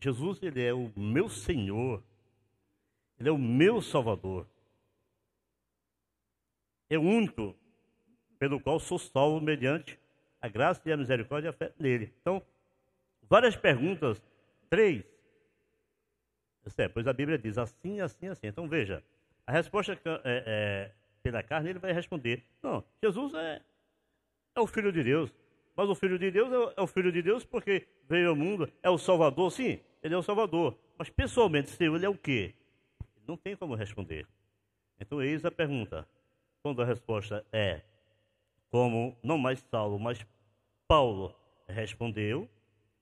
Jesus, 0.00 0.42
ele 0.42 0.62
é 0.62 0.72
o 0.72 0.90
meu 0.96 1.28
Senhor. 1.28 2.02
Ele 3.18 3.28
é 3.28 3.32
o 3.32 3.36
meu 3.36 3.82
Salvador 3.82 4.46
é 6.90 6.98
o 6.98 7.02
único 7.02 7.56
pelo 8.38 8.60
qual 8.60 8.80
sou 8.80 8.98
salvo 8.98 9.40
mediante 9.40 9.98
a 10.40 10.48
graça 10.48 10.82
e 10.86 10.92
a 10.92 10.96
misericórdia 10.96 11.54
e 11.60 11.82
nele. 11.82 12.12
Então, 12.20 12.42
várias 13.28 13.54
perguntas, 13.54 14.20
três. 14.68 15.04
É, 16.76 16.88
pois 16.88 17.06
a 17.06 17.12
Bíblia 17.12 17.38
diz 17.38 17.58
assim, 17.58 18.00
assim, 18.00 18.28
assim. 18.28 18.46
Então 18.46 18.68
veja, 18.68 19.02
a 19.46 19.52
resposta 19.52 19.92
é, 19.92 19.98
é, 20.24 20.92
pela 21.22 21.42
carne 21.42 21.70
ele 21.70 21.78
vai 21.78 21.92
responder: 21.92 22.44
não, 22.62 22.84
Jesus 23.02 23.34
é, 23.34 23.62
é 24.54 24.60
o 24.60 24.66
Filho 24.66 24.92
de 24.92 25.02
Deus. 25.02 25.32
Mas 25.76 25.88
o 25.88 25.94
Filho 25.94 26.18
de 26.18 26.30
Deus 26.30 26.52
é, 26.52 26.74
é 26.76 26.82
o 26.82 26.86
Filho 26.86 27.10
de 27.10 27.22
Deus 27.22 27.44
porque 27.44 27.86
veio 28.08 28.30
ao 28.30 28.36
mundo, 28.36 28.70
é 28.82 28.90
o 28.90 28.98
Salvador, 28.98 29.50
sim, 29.50 29.80
ele 30.02 30.14
é 30.14 30.18
o 30.18 30.22
Salvador. 30.22 30.78
Mas 30.98 31.08
pessoalmente, 31.08 31.70
se 31.70 31.84
ele 31.84 32.04
é 32.04 32.08
o 32.08 32.16
quê? 32.16 32.54
Não 33.26 33.36
tem 33.36 33.56
como 33.56 33.74
responder. 33.74 34.26
Então 34.98 35.22
eis 35.22 35.44
a 35.44 35.50
pergunta: 35.50 36.06
quando 36.62 36.82
a 36.82 36.84
resposta 36.84 37.44
é 37.52 37.80
como 38.70 39.16
não 39.22 39.36
mais 39.36 39.60
Saulo, 39.70 39.98
mas 39.98 40.24
Paulo 40.86 41.34
respondeu, 41.68 42.48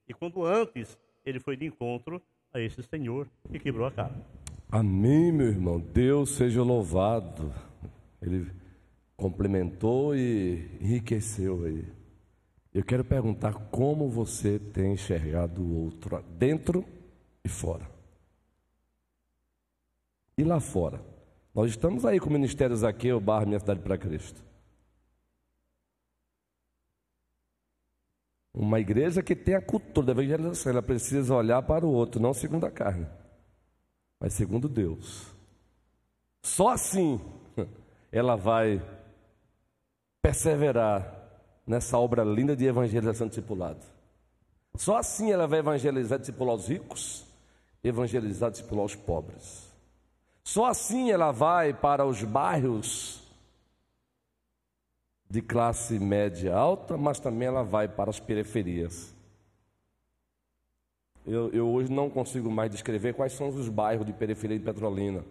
e 0.09 0.15
quando 0.15 0.45
antes 0.45 0.99
ele 1.25 1.39
foi 1.39 1.57
de 1.57 1.67
encontro 1.67 2.23
a 2.53 2.61
esse 2.61 2.83
Senhor 2.83 3.29
que 3.51 3.59
quebrou 3.59 3.87
a 3.87 3.91
cara. 3.91 4.15
Amém, 4.71 5.31
meu 5.33 5.49
irmão. 5.49 5.81
Deus 5.81 6.31
seja 6.31 6.63
louvado. 6.63 7.53
Ele 8.21 8.51
complementou 9.17 10.15
e 10.15 10.71
enriqueceu 10.81 11.65
aí. 11.65 11.85
Eu 12.73 12.85
quero 12.85 13.05
perguntar 13.05 13.55
como 13.71 14.09
você 14.09 14.59
tem 14.59 14.93
enxergado 14.93 15.63
o 15.63 15.85
outro, 15.85 16.23
dentro 16.39 16.85
e 17.45 17.49
fora. 17.49 17.91
E 20.37 20.45
lá 20.45 20.61
fora? 20.61 21.01
Nós 21.59 21.71
estamos 21.71 22.07
aí 22.07 22.21
com 22.21 22.31
o 22.31 22.33
Ministério 22.33 22.77
Zaqueu, 22.77 23.19
Barra 23.19 23.45
Minha 23.45 23.59
Cidade 23.59 23.81
para 23.81 23.99
Cristo. 23.99 24.41
Uma 28.55 28.79
igreja 28.79 29.25
que 29.25 29.35
tem 29.35 29.57
a 29.57 29.61
cultura 29.61 30.07
da 30.07 30.13
evangelização, 30.13 30.71
ela 30.71 30.83
precisa 30.83 31.35
olhar 31.35 31.61
para 31.63 31.85
o 31.85 31.93
outro, 31.93 32.23
não 32.23 32.33
segundo 32.33 32.65
a 32.65 32.71
carne, 32.71 33.09
mas 34.21 34.35
segundo 34.35 34.69
Deus. 34.69 35.35
Só 36.45 36.69
assim 36.69 37.21
ela 38.13 38.37
vai 38.37 38.81
perseverar 40.23 41.13
nessa 41.67 41.99
obra 41.99 42.23
linda 42.23 42.55
de 42.55 42.67
evangelização 42.67 43.27
discipulado. 43.27 43.85
Só 44.77 44.97
assim 44.97 45.33
ela 45.33 45.49
vai 45.49 45.59
evangelizar, 45.59 46.21
discipular 46.21 46.55
os 46.55 46.69
ricos, 46.69 47.27
evangelizar, 47.83 48.49
discipular 48.49 48.85
os 48.85 48.95
pobres. 48.95 49.68
Só 50.49 50.65
assim 50.65 51.11
ela 51.11 51.31
vai 51.31 51.75
para 51.75 52.07
os 52.07 52.25
bairros 52.25 53.23
de 55.29 55.43
classe 55.43 55.99
média 55.99 56.57
alta, 56.57 56.97
mas 56.97 57.21
também 57.21 57.47
ela 57.47 57.63
vai 57.63 57.87
para 57.87 58.09
as 58.09 58.19
periferias. 58.19 59.15
Eu, 61.27 61.51
eu, 61.51 61.69
hoje 61.69 61.93
não 61.93 62.09
consigo 62.09 62.51
mais 62.51 62.71
descrever 62.71 63.13
quais 63.13 63.35
são 63.35 63.51
os 63.51 63.69
bairros 63.69 64.07
de 64.07 64.13
periferia 64.15 64.59
de 64.59 64.65
Petrolina, 64.65 65.23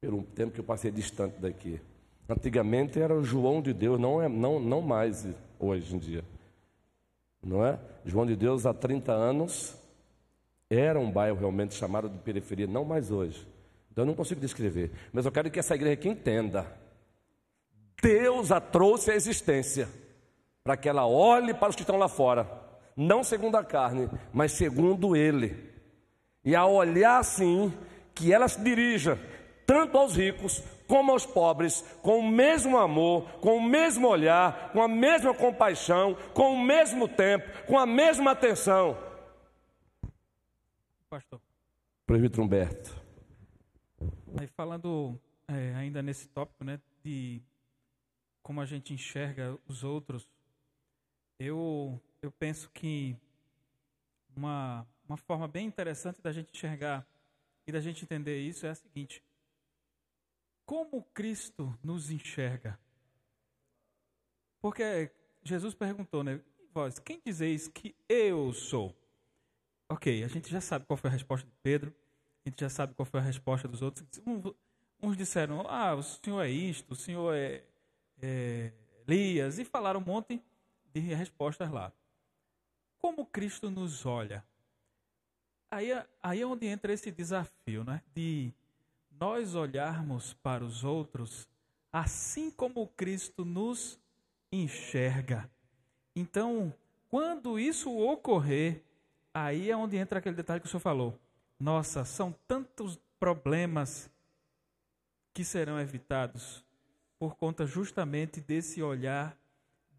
pelo 0.00 0.22
tempo 0.22 0.54
que 0.54 0.60
eu 0.60 0.64
passei 0.64 0.90
distante 0.90 1.38
daqui. 1.38 1.78
Antigamente 2.26 2.98
era 2.98 3.14
o 3.14 3.22
João 3.22 3.60
de 3.60 3.74
Deus, 3.74 4.00
não, 4.00 4.22
é, 4.22 4.30
não, 4.30 4.58
não 4.58 4.80
mais 4.80 5.26
hoje 5.60 5.94
em 5.94 5.98
dia. 5.98 6.24
Não 7.42 7.62
é? 7.62 7.78
João 8.02 8.24
de 8.24 8.34
Deus 8.34 8.64
há 8.64 8.72
30 8.72 9.12
anos 9.12 9.76
era 10.78 10.98
um 10.98 11.10
bairro 11.10 11.38
realmente 11.38 11.74
chamado 11.74 12.08
de 12.08 12.18
periferia, 12.18 12.66
não 12.66 12.84
mais 12.84 13.10
hoje. 13.10 13.46
Então 13.90 14.02
eu 14.02 14.06
não 14.06 14.14
consigo 14.14 14.40
descrever. 14.40 14.90
Mas 15.12 15.26
eu 15.26 15.32
quero 15.32 15.50
que 15.50 15.58
essa 15.58 15.74
igreja 15.74 15.94
aqui 15.94 16.08
entenda. 16.08 16.66
Deus 18.02 18.50
a 18.50 18.60
trouxe 18.60 19.10
à 19.10 19.14
existência 19.14 19.88
para 20.64 20.76
que 20.76 20.88
ela 20.88 21.06
olhe 21.06 21.52
para 21.52 21.70
os 21.70 21.76
que 21.76 21.82
estão 21.82 21.98
lá 21.98 22.08
fora, 22.08 22.48
não 22.96 23.22
segundo 23.22 23.56
a 23.56 23.64
carne, 23.64 24.08
mas 24.32 24.52
segundo 24.52 25.16
Ele. 25.16 25.70
E 26.44 26.54
ao 26.54 26.72
olhar 26.72 27.18
assim, 27.18 27.72
que 28.14 28.32
ela 28.32 28.48
se 28.48 28.60
dirija 28.60 29.18
tanto 29.66 29.96
aos 29.98 30.16
ricos 30.16 30.62
como 30.88 31.12
aos 31.12 31.24
pobres, 31.24 31.84
com 32.02 32.18
o 32.18 32.28
mesmo 32.28 32.76
amor, 32.76 33.24
com 33.40 33.56
o 33.56 33.62
mesmo 33.62 34.08
olhar, 34.08 34.70
com 34.72 34.82
a 34.82 34.88
mesma 34.88 35.32
compaixão, 35.32 36.16
com 36.34 36.52
o 36.52 36.60
mesmo 36.60 37.08
tempo, 37.08 37.48
com 37.66 37.78
a 37.78 37.86
mesma 37.86 38.32
atenção. 38.32 38.96
Pastor. 41.12 41.42
Presbítero 42.06 42.42
Humberto. 42.42 42.90
Aí 44.40 44.46
falando 44.46 45.20
é, 45.46 45.74
ainda 45.74 46.00
nesse 46.00 46.26
tópico, 46.26 46.64
né, 46.64 46.80
de 47.04 47.42
como 48.42 48.62
a 48.62 48.64
gente 48.64 48.94
enxerga 48.94 49.58
os 49.68 49.84
outros, 49.84 50.26
eu, 51.38 52.00
eu 52.22 52.32
penso 52.32 52.70
que 52.70 53.14
uma, 54.34 54.86
uma 55.06 55.18
forma 55.18 55.46
bem 55.46 55.66
interessante 55.66 56.18
da 56.22 56.32
gente 56.32 56.50
enxergar 56.50 57.06
e 57.66 57.72
da 57.72 57.80
gente 57.82 58.04
entender 58.04 58.40
isso 58.40 58.64
é 58.64 58.70
a 58.70 58.74
seguinte: 58.74 59.22
como 60.64 61.02
Cristo 61.12 61.78
nos 61.84 62.10
enxerga? 62.10 62.80
Porque 64.62 65.12
Jesus 65.44 65.74
perguntou, 65.74 66.24
né? 66.24 66.40
Vós, 66.72 66.98
quem 66.98 67.20
dizeis 67.22 67.68
que 67.68 67.94
eu 68.08 68.50
sou? 68.54 68.96
Ok, 69.92 70.24
a 70.24 70.28
gente 70.28 70.50
já 70.50 70.58
sabe 70.58 70.86
qual 70.86 70.96
foi 70.96 71.10
a 71.10 71.12
resposta 71.12 71.46
de 71.46 71.52
Pedro, 71.62 71.94
a 72.42 72.48
gente 72.48 72.58
já 72.58 72.70
sabe 72.70 72.94
qual 72.94 73.04
foi 73.04 73.20
a 73.20 73.22
resposta 73.22 73.68
dos 73.68 73.82
outros. 73.82 74.06
Uns 75.02 75.18
disseram, 75.18 75.66
ah, 75.68 75.94
o 75.94 76.02
senhor 76.02 76.40
é 76.40 76.48
isto, 76.48 76.92
o 76.92 76.96
senhor 76.96 77.34
é, 77.34 77.62
é 78.22 78.72
Elias, 79.06 79.58
e 79.58 79.66
falaram 79.66 80.00
um 80.00 80.04
monte 80.04 80.42
de 80.94 81.00
respostas 81.00 81.70
lá. 81.70 81.92
Como 82.96 83.26
Cristo 83.26 83.70
nos 83.70 84.06
olha? 84.06 84.42
Aí, 85.70 85.90
aí 86.22 86.40
é 86.40 86.46
onde 86.46 86.66
entra 86.66 86.94
esse 86.94 87.10
desafio, 87.10 87.84
né? 87.84 88.00
De 88.14 88.50
nós 89.10 89.54
olharmos 89.54 90.32
para 90.32 90.64
os 90.64 90.84
outros 90.84 91.46
assim 91.92 92.50
como 92.50 92.88
Cristo 92.88 93.44
nos 93.44 94.00
enxerga. 94.50 95.50
Então, 96.16 96.72
quando 97.10 97.58
isso 97.58 97.94
ocorrer, 97.94 98.82
aí 99.34 99.70
é 99.70 99.76
onde 99.76 99.96
entra 99.96 100.18
aquele 100.18 100.36
detalhe 100.36 100.60
que 100.60 100.66
o 100.66 100.70
senhor 100.70 100.80
falou. 100.80 101.18
Nossa, 101.58 102.04
são 102.04 102.34
tantos 102.46 102.98
problemas 103.18 104.10
que 105.32 105.44
serão 105.44 105.80
evitados 105.80 106.64
por 107.18 107.36
conta 107.36 107.64
justamente 107.64 108.40
desse 108.40 108.82
olhar 108.82 109.36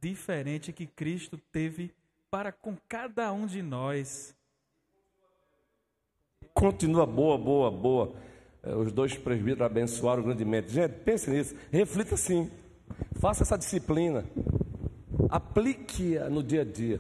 diferente 0.02 0.74
que 0.74 0.86
Cristo 0.86 1.38
teve 1.52 1.94
para 2.30 2.52
com 2.52 2.76
cada 2.90 3.32
um 3.32 3.46
de 3.46 3.62
nós. 3.62 4.36
Continua 6.54 7.06
boa, 7.06 7.38
boa, 7.38 7.72
boa. 7.72 8.14
É, 8.62 8.76
os 8.76 8.92
dois 8.92 9.18
presbíteros 9.18 9.66
abençoaram 9.66 10.24
grandemente. 10.24 10.72
Gente, 10.72 10.94
pense 11.00 11.30
nisso, 11.30 11.56
reflita 11.72 12.18
sim, 12.18 12.52
faça 13.20 13.44
essa 13.44 13.58
disciplina, 13.58 14.26
aplique-a 15.30 16.30
no 16.30 16.44
dia 16.44 16.62
a 16.62 16.66
dia. 16.66 17.00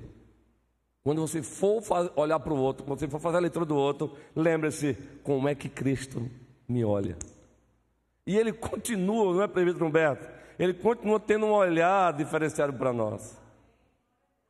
Quando 1.03 1.21
você 1.21 1.41
for 1.43 1.83
olhar 2.15 2.39
para 2.39 2.53
o 2.53 2.57
outro, 2.57 2.85
quando 2.85 2.99
você 2.99 3.07
for 3.07 3.19
fazer 3.19 3.37
a 3.37 3.41
leitura 3.41 3.65
do 3.65 3.75
outro, 3.75 4.15
lembre-se 4.33 4.97
como 5.21 5.49
é 5.49 5.55
que 5.55 5.67
Cristo 5.67 6.29
me 6.67 6.85
olha. 6.85 7.17
E 8.25 8.37
ele 8.37 8.53
continua, 8.53 9.33
não 9.33 9.43
é, 9.43 9.47
presbítero 9.47 9.85
Humberto? 9.85 10.25
Ele 10.57 10.73
continua 10.73 11.19
tendo 11.19 11.45
um 11.45 11.51
olhar 11.51 12.13
diferenciado 12.13 12.71
para 12.73 12.93
nós. 12.93 13.37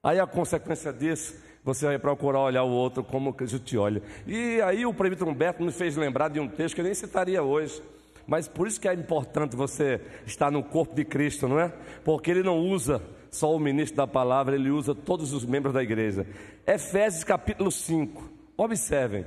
Aí 0.04 0.20
a 0.20 0.28
consequência 0.28 0.94
disso 0.94 1.42
você 1.64 1.86
vai 1.86 1.98
procurar 1.98 2.42
olhar 2.42 2.64
o 2.64 2.70
outro 2.70 3.04
como 3.04 3.34
Cristo 3.34 3.58
te 3.58 3.78
olha. 3.78 4.04
E 4.28 4.62
aí 4.62 4.86
o 4.86 4.94
presbítero 4.94 5.32
Humberto 5.32 5.64
nos 5.64 5.76
fez 5.76 5.96
lembrar 5.96 6.28
de 6.28 6.40
um 6.40 6.48
texto 6.48 6.76
que 6.76 6.82
eu 6.82 6.86
nem 6.86 6.94
citaria 6.94 7.42
hoje. 7.42 7.82
Mas 8.28 8.48
por 8.48 8.68
isso 8.68 8.80
que 8.80 8.88
é 8.88 8.94
importante 8.94 9.56
você 9.56 10.00
estar 10.26 10.52
no 10.52 10.64
corpo 10.64 10.94
de 10.94 11.04
Cristo, 11.04 11.48
não 11.48 11.60
é? 11.60 11.74
Porque 12.04 12.30
ele 12.30 12.44
não 12.44 12.60
usa 12.60 13.02
só 13.36 13.54
o 13.54 13.60
ministro 13.60 13.98
da 13.98 14.08
palavra, 14.08 14.56
ele 14.56 14.70
usa 14.70 14.94
todos 14.94 15.34
os 15.34 15.44
membros 15.46 15.74
da 15.74 15.82
igreja. 15.82 16.26
Efésios 16.66 17.24
capítulo 17.24 17.72
5. 17.72 18.30
Observem. 18.56 19.26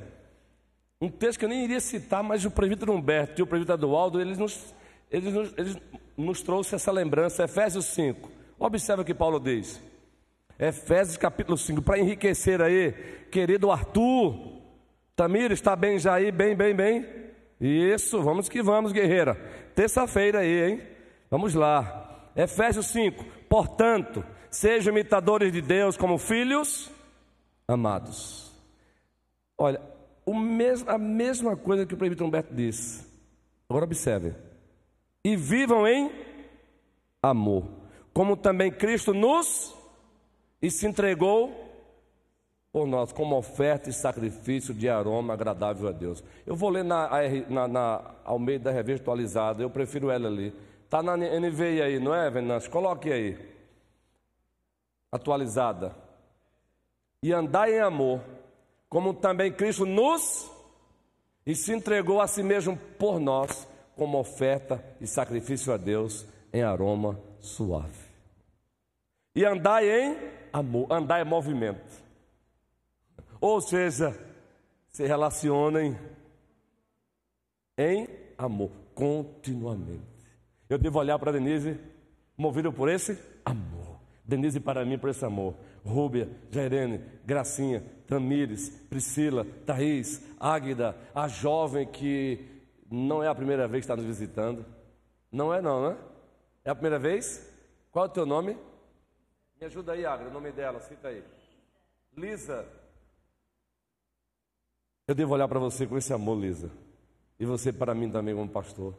Um 1.01 1.09
texto 1.09 1.39
que 1.39 1.45
eu 1.45 1.49
nem 1.49 1.65
iria 1.65 1.81
citar, 1.81 2.23
mas 2.23 2.45
o 2.45 2.51
presbítero 2.51 2.93
Humberto 2.93 3.41
e 3.41 3.43
o 3.43 3.47
presbítero 3.47 3.79
Eduardo, 3.79 4.21
eles 4.21 4.39
nos, 4.39 4.75
eles 5.11 5.33
nos, 5.33 5.55
eles 5.59 5.77
nos 6.17 6.43
trouxe 6.43 6.75
essa 6.75 6.91
lembrança. 6.91 7.45
Efésios 7.45 7.87
5. 7.87 8.31
Observe 8.59 9.03
o 9.03 9.05
que 9.05 9.13
Paulo 9.13 9.39
diz. 9.39 9.81
Efésios 10.59 11.19
capítulo 11.19 11.59
5, 11.59 11.83
para 11.83 11.99
enriquecer 11.99 12.63
aí, 12.63 12.93
querido 13.31 13.71
Arthur, 13.71 14.57
Tamir, 15.15 15.53
está 15.53 15.77
bem 15.77 15.99
já 15.99 16.15
aí, 16.15 16.33
bem, 16.33 16.57
bem, 16.57 16.75
bem? 16.75 17.07
Isso, 17.61 18.23
vamos 18.23 18.49
que 18.49 18.63
vamos, 18.63 18.93
guerreira. 18.93 19.35
Terça-feira 19.75 20.39
aí, 20.39 20.71
hein? 20.71 20.83
Vamos 21.31 21.55
lá. 21.55 22.31
Efésios 22.35 22.87
5, 22.87 23.25
portanto, 23.49 24.25
sejam 24.51 24.93
imitadores 24.93 25.53
de 25.53 25.61
Deus 25.61 25.97
como 25.97 26.19
filhos 26.19 26.91
amados. 27.69 28.53
Olha, 29.59 29.81
mesmo, 30.27 30.91
a 30.91 30.99
mesma 30.99 31.57
coisa 31.57 31.87
que 31.87 31.95
o 31.95 31.97
presbítero 31.97 32.27
Humberto 32.27 32.55
disse. 32.55 33.07
Agora 33.69 33.85
observe. 33.85 34.35
E 35.25 35.37
vivam 35.37 35.87
em 35.87 36.11
amor, 37.23 37.65
como 38.13 38.37
também 38.37 38.71
Cristo 38.71 39.13
nos 39.13 39.75
e 40.63 40.71
se 40.71 40.87
entregou 40.87 41.65
por 42.73 42.87
nós 42.87 43.11
como 43.11 43.37
oferta 43.37 43.89
e 43.89 43.93
sacrifício 43.93 44.75
de 44.75 44.89
aroma 44.89 45.33
agradável 45.33 45.89
a 45.89 45.93
Deus. 45.93 46.23
Eu 46.47 46.55
vou 46.55 46.71
ler 46.71 46.85
na, 46.85 47.09
na, 47.49 47.69
na 47.69 48.71
Revista 48.71 49.03
Atualizada, 49.05 49.63
eu 49.63 49.71
prefiro 49.71 50.11
ela 50.11 50.29
ali. 50.29 50.53
Está 50.87 51.03
na 51.03 51.17
NVI 51.17 51.83
aí, 51.83 51.99
não 51.99 52.15
é, 52.15 52.31
Venâncio? 52.31 52.71
Coloque 52.71 53.13
aí. 53.13 53.37
Atualizada. 55.11 55.97
E 57.21 57.33
andai 57.33 57.75
em 57.75 57.81
amor, 57.81 58.21
como 58.89 59.13
também 59.13 59.53
Cristo 59.53 59.85
nos 59.85 60.49
e 61.45 61.57
se 61.57 61.73
entregou 61.73 62.21
a 62.21 62.29
si 62.29 62.41
mesmo 62.41 62.77
por 62.99 63.19
nós, 63.19 63.67
como 63.97 64.19
oferta 64.19 64.85
e 65.01 65.09
sacrifício 65.09 65.73
a 65.73 65.77
Deus 65.77 66.25
em 66.53 66.63
aroma 66.63 67.21
suave. 67.41 68.07
E 69.35 69.45
andai 69.45 69.91
em 69.91 70.17
amor, 70.53 70.87
andar 70.89 71.19
é 71.19 71.25
movimento. 71.25 72.05
Ou 73.41 73.61
seja, 73.61 74.17
se 74.89 75.05
relacionem 75.05 75.99
em 77.77 78.09
amor, 78.39 78.71
continuamente. 78.95 80.16
Eu 80.69 80.79
devo 80.79 80.99
olhar 80.99 81.19
para 81.19 81.33
Denise, 81.33 81.79
movido 82.37 82.73
por 82.73 82.89
esse 82.89 83.19
amor. 83.45 84.01
Denise 84.25 84.59
para 84.59 84.85
mim 84.85 84.99
por 84.99 85.11
esse 85.11 85.25
amor. 85.25 85.55
Rúbia, 85.85 86.29
Jairene, 86.51 87.01
Gracinha, 87.25 87.85
Tamires, 88.09 88.71
Priscila, 88.91 89.45
Thaís, 89.65 90.21
Águida, 90.41 90.97
a 91.15 91.29
jovem 91.29 91.87
que 91.87 92.45
não 92.91 93.23
é 93.23 93.29
a 93.29 93.35
primeira 93.35 93.69
vez 93.69 93.83
que 93.83 93.93
está 93.93 93.97
nos 93.97 94.05
visitando. 94.05 94.67
Não 95.31 95.55
é 95.55 95.63
não, 95.63 95.91
né? 95.91 95.97
É 96.65 96.71
a 96.71 96.75
primeira 96.75 96.99
vez? 96.99 97.49
Qual 97.93 98.05
é 98.05 98.09
o 98.09 98.13
teu 98.13 98.27
nome? 98.27 98.59
Me 99.61 99.67
ajuda 99.67 99.93
aí, 99.93 100.05
Águida, 100.05 100.31
o 100.31 100.33
nome 100.33 100.51
dela, 100.51 100.81
cita 100.81 101.09
aí. 101.09 101.23
Lisa. 102.17 102.67
Eu 105.07 105.15
devo 105.15 105.35
olhar 105.35 105.47
para 105.47 105.61
você 105.61 105.87
com 105.87 105.97
esse 105.97 106.13
amor, 106.13 106.37
Lisa. 106.39 106.71
E 107.39 107.47
você 107.47 107.73
para 107.73 107.95
mim 107.95 108.11
também 108.11 108.35
como 108.35 108.49
pastor. 108.49 108.95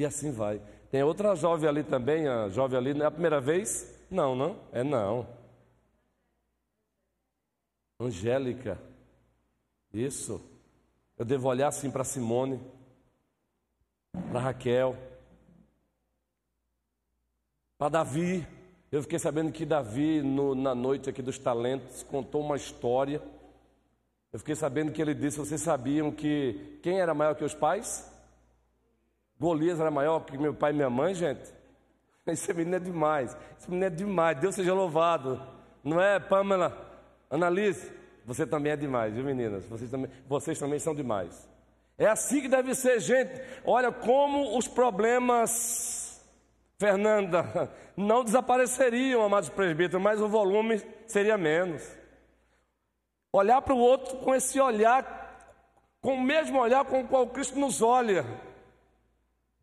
E 0.00 0.06
assim 0.06 0.30
vai. 0.30 0.62
Tem 0.90 1.02
outra 1.02 1.34
jovem 1.34 1.68
ali 1.68 1.84
também, 1.84 2.26
a 2.26 2.48
jovem 2.48 2.78
ali, 2.78 2.94
não 2.94 3.04
é 3.04 3.08
a 3.08 3.10
primeira 3.10 3.38
vez? 3.38 4.02
Não, 4.10 4.34
não? 4.34 4.58
É 4.72 4.82
não. 4.82 5.28
Angélica. 8.00 8.80
Isso. 9.92 10.40
Eu 11.18 11.26
devo 11.26 11.48
olhar 11.48 11.68
assim 11.68 11.90
para 11.90 12.02
Simone, 12.02 12.58
para 14.30 14.40
Raquel, 14.40 14.96
para 17.76 17.90
Davi. 17.90 18.46
Eu 18.90 19.02
fiquei 19.02 19.18
sabendo 19.18 19.52
que 19.52 19.66
Davi, 19.66 20.22
no, 20.22 20.54
na 20.54 20.74
noite 20.74 21.10
aqui 21.10 21.20
dos 21.20 21.38
talentos, 21.38 22.02
contou 22.04 22.40
uma 22.40 22.56
história. 22.56 23.20
Eu 24.32 24.38
fiquei 24.38 24.54
sabendo 24.54 24.92
que 24.92 25.02
ele 25.02 25.12
disse: 25.12 25.36
Vocês 25.36 25.60
sabiam 25.60 26.10
que 26.10 26.78
quem 26.82 27.00
era 27.00 27.12
maior 27.12 27.34
que 27.34 27.44
os 27.44 27.54
pais? 27.54 28.09
Golias 29.40 29.80
era 29.80 29.90
maior 29.90 30.20
que 30.20 30.36
meu 30.36 30.52
pai 30.52 30.70
e 30.70 30.74
minha 30.74 30.90
mãe, 30.90 31.14
gente? 31.14 31.50
Esse 32.26 32.52
menino 32.52 32.76
é 32.76 32.78
demais. 32.78 33.34
Esse 33.58 33.70
menino 33.70 33.86
é 33.86 33.90
demais. 33.90 34.38
Deus 34.38 34.54
seja 34.54 34.74
louvado. 34.74 35.40
Não 35.82 35.98
é, 35.98 36.20
Pamela? 36.20 36.76
Analise. 37.30 37.90
Você 38.26 38.46
também 38.46 38.72
é 38.72 38.76
demais, 38.76 39.14
viu, 39.14 39.24
meninas? 39.24 39.64
Vocês 39.64 39.90
também, 39.90 40.10
vocês 40.28 40.58
também 40.58 40.78
são 40.78 40.94
demais. 40.94 41.48
É 41.96 42.06
assim 42.06 42.42
que 42.42 42.48
deve 42.48 42.74
ser, 42.74 43.00
gente. 43.00 43.40
Olha 43.64 43.90
como 43.90 44.58
os 44.58 44.68
problemas, 44.68 46.22
Fernanda, 46.78 47.70
não 47.96 48.22
desapareceriam, 48.22 49.22
amados 49.22 49.48
presbíteros, 49.48 50.02
mas 50.02 50.20
o 50.20 50.28
volume 50.28 50.82
seria 51.06 51.38
menos. 51.38 51.82
Olhar 53.32 53.62
para 53.62 53.74
o 53.74 53.78
outro 53.78 54.18
com 54.18 54.34
esse 54.34 54.60
olhar, 54.60 55.56
com 56.02 56.14
o 56.14 56.22
mesmo 56.22 56.58
olhar 56.58 56.84
com 56.84 57.00
o 57.00 57.08
qual 57.08 57.26
Cristo 57.28 57.58
nos 57.58 57.80
olha. 57.80 58.24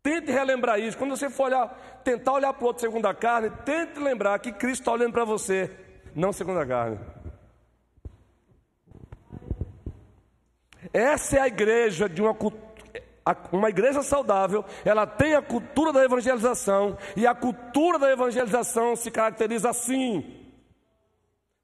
Tente 0.02 0.30
relembrar 0.30 0.78
isso. 0.78 0.96
Quando 0.96 1.16
você 1.16 1.28
for 1.28 1.44
olhar, 1.44 2.00
tentar 2.04 2.32
olhar 2.32 2.52
para 2.52 2.64
o 2.64 2.66
outro 2.66 2.80
segundo 2.80 3.06
a 3.06 3.14
carne, 3.14 3.50
tente 3.64 3.98
lembrar 3.98 4.38
que 4.38 4.52
Cristo 4.52 4.82
está 4.82 4.92
olhando 4.92 5.12
para 5.12 5.24
você, 5.24 5.70
não 6.14 6.32
segundo 6.32 6.60
a 6.60 6.66
carne. 6.66 6.98
Essa 10.92 11.36
é 11.36 11.40
a 11.40 11.48
igreja 11.48 12.08
de 12.08 12.22
uma 12.22 12.34
uma 13.52 13.68
igreja 13.68 14.02
saudável, 14.02 14.64
ela 14.84 15.06
tem 15.06 15.34
a 15.34 15.42
cultura 15.42 15.92
da 15.92 16.02
evangelização, 16.02 16.96
e 17.14 17.26
a 17.26 17.34
cultura 17.34 17.98
da 17.98 18.10
evangelização 18.10 18.96
se 18.96 19.10
caracteriza 19.10 19.68
assim. 19.68 20.34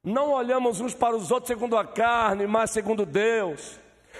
Não 0.03 0.31
olhamos 0.31 0.79
uns 0.79 0.93
para 0.93 1.15
os 1.15 1.31
outros 1.31 1.47
segundo 1.47 1.75
a 1.75 1.83
carne, 1.83 2.45
mas 2.45 2.69
segundo 2.69 3.05
Deus. 3.05 3.79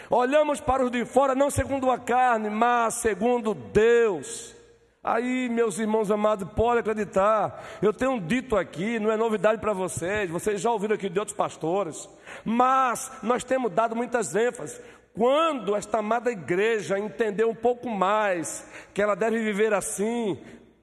Olhamos 0.09 0.59
para 0.59 0.83
os 0.83 0.91
de 0.91 1.03
fora 1.03 1.33
não 1.33 1.49
segundo 1.49 1.89
a 1.89 1.97
carne, 1.97 2.49
mas 2.49 2.95
segundo 2.95 3.53
Deus. 3.53 4.55
Aí, 5.03 5.49
meus 5.49 5.77
irmãos 5.77 6.09
amados, 6.09 6.49
podem 6.55 6.79
acreditar. 6.79 7.63
Eu 7.81 7.93
tenho 7.93 8.19
dito 8.19 8.55
aqui, 8.55 8.99
não 8.99 9.11
é 9.11 9.17
novidade 9.17 9.61
para 9.61 9.73
vocês, 9.73 10.29
vocês 10.29 10.59
já 10.59 10.71
ouviram 10.71 10.95
aqui 10.95 11.09
de 11.09 11.19
outros 11.19 11.37
pastores, 11.37 12.09
mas 12.43 13.11
nós 13.21 13.43
temos 13.43 13.71
dado 13.71 13.95
muitas 13.95 14.35
ênfases. 14.35 14.81
Quando 15.13 15.75
esta 15.75 15.99
amada 15.99 16.31
igreja 16.31 16.99
entender 16.99 17.45
um 17.45 17.55
pouco 17.55 17.87
mais 17.87 18.67
que 18.93 19.01
ela 19.01 19.15
deve 19.15 19.39
viver 19.43 19.73
assim, 19.73 20.39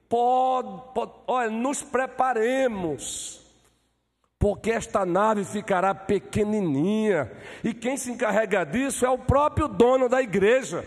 pode, 0.09 0.93
pode 0.93 1.11
olha, 1.27 1.49
nos 1.49 1.83
preparemos 1.83 3.42
porque 4.43 4.71
esta 4.71 5.05
nave 5.05 5.45
ficará 5.45 5.95
pequenininha, 5.95 7.31
e 7.63 7.73
quem 7.73 7.95
se 7.95 8.11
encarrega 8.11 8.65
disso 8.65 9.05
é 9.05 9.09
o 9.09 9.17
próprio 9.17 9.69
dono 9.69 10.09
da 10.09 10.21
igreja. 10.21 10.85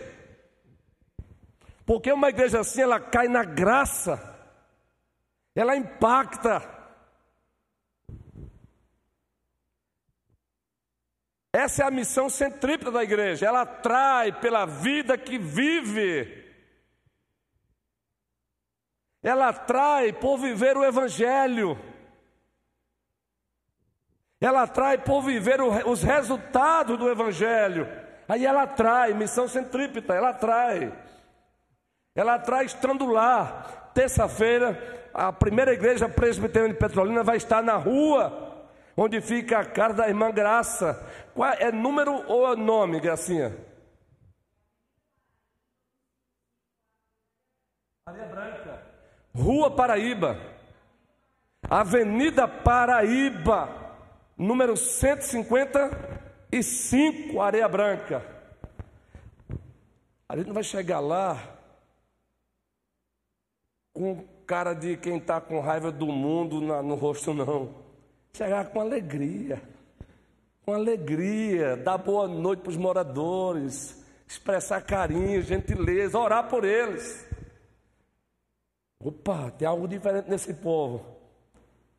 Porque 1.83 2.11
uma 2.11 2.29
igreja 2.29 2.59
assim, 2.59 2.81
ela 2.81 2.99
cai 2.99 3.27
na 3.27 3.43
graça, 3.43 4.21
ela 5.55 5.75
impacta. 5.75 6.61
Essa 11.51 11.81
é 11.81 11.87
a 11.87 11.89
missão 11.89 12.29
centrípeta 12.29 12.91
da 12.91 13.03
igreja, 13.03 13.47
ela 13.47 13.61
atrai 13.61 14.39
pela 14.39 14.67
vida 14.67 15.17
que 15.17 15.39
vive. 15.39 16.45
Ela 19.23 19.49
atrai 19.49 20.13
por 20.13 20.37
viver 20.37 20.77
o 20.77 20.85
evangelho. 20.85 21.96
Ela 24.39 24.63
atrai 24.63 24.99
por 24.99 25.21
viver 25.21 25.59
os 25.61 26.03
resultados 26.03 26.97
do 26.97 27.09
Evangelho. 27.09 27.87
Aí 28.29 28.45
ela 28.45 28.63
atrai, 28.63 29.13
missão 29.13 29.47
centrípeta, 29.47 30.13
ela 30.13 30.29
atrai. 30.29 30.93
Ela 32.15 32.35
atrai 32.35 32.65
estando 32.65 33.05
lá. 33.07 33.89
Terça-feira, 33.95 35.09
a 35.13 35.33
primeira 35.33 35.73
igreja 35.73 36.07
presbiteriana 36.07 36.73
de 36.73 36.79
Petrolina 36.79 37.23
vai 37.23 37.37
estar 37.37 37.63
na 37.63 37.77
rua, 37.77 38.67
onde 38.95 39.19
fica 39.21 39.59
a 39.59 39.65
casa 39.65 39.95
da 39.95 40.07
irmã 40.07 40.31
Graça. 40.31 41.03
Qual 41.33 41.51
é 41.53 41.71
número 41.71 42.23
ou 42.27 42.53
é 42.53 42.55
nome, 42.55 42.99
Gracinha? 42.99 43.55
Areia 48.05 48.27
Branca. 48.27 48.83
Rua 49.35 49.71
Paraíba. 49.71 50.37
Avenida 51.69 52.47
Paraíba 52.47 53.86
número 54.37 54.77
155, 54.77 57.41
Areia 57.41 57.67
Branca. 57.67 58.23
A 60.29 60.37
gente 60.37 60.47
não 60.47 60.53
vai 60.53 60.63
chegar 60.63 60.99
lá 60.99 61.55
com 63.93 64.23
cara 64.45 64.73
de 64.73 64.97
quem 64.97 65.17
está 65.17 65.39
com 65.41 65.59
raiva 65.59 65.91
do 65.91 66.05
mundo 66.07 66.61
na, 66.61 66.83
no 66.83 66.95
rosto, 66.95 67.33
não. 67.33 67.73
Chegar 68.33 68.69
com 68.69 68.79
alegria. 68.79 69.61
Com 70.63 70.73
alegria, 70.73 71.75
dar 71.77 71.97
boa 71.97 72.27
noite 72.27 72.59
para 72.59 72.69
os 72.69 72.77
moradores, 72.77 74.05
expressar 74.27 74.81
carinho, 74.81 75.41
gentileza, 75.41 76.19
orar 76.19 76.49
por 76.49 76.65
eles. 76.65 77.25
Opa, 78.99 79.49
tem 79.51 79.67
algo 79.67 79.87
diferente 79.87 80.29
nesse 80.29 80.53
povo. 80.53 81.05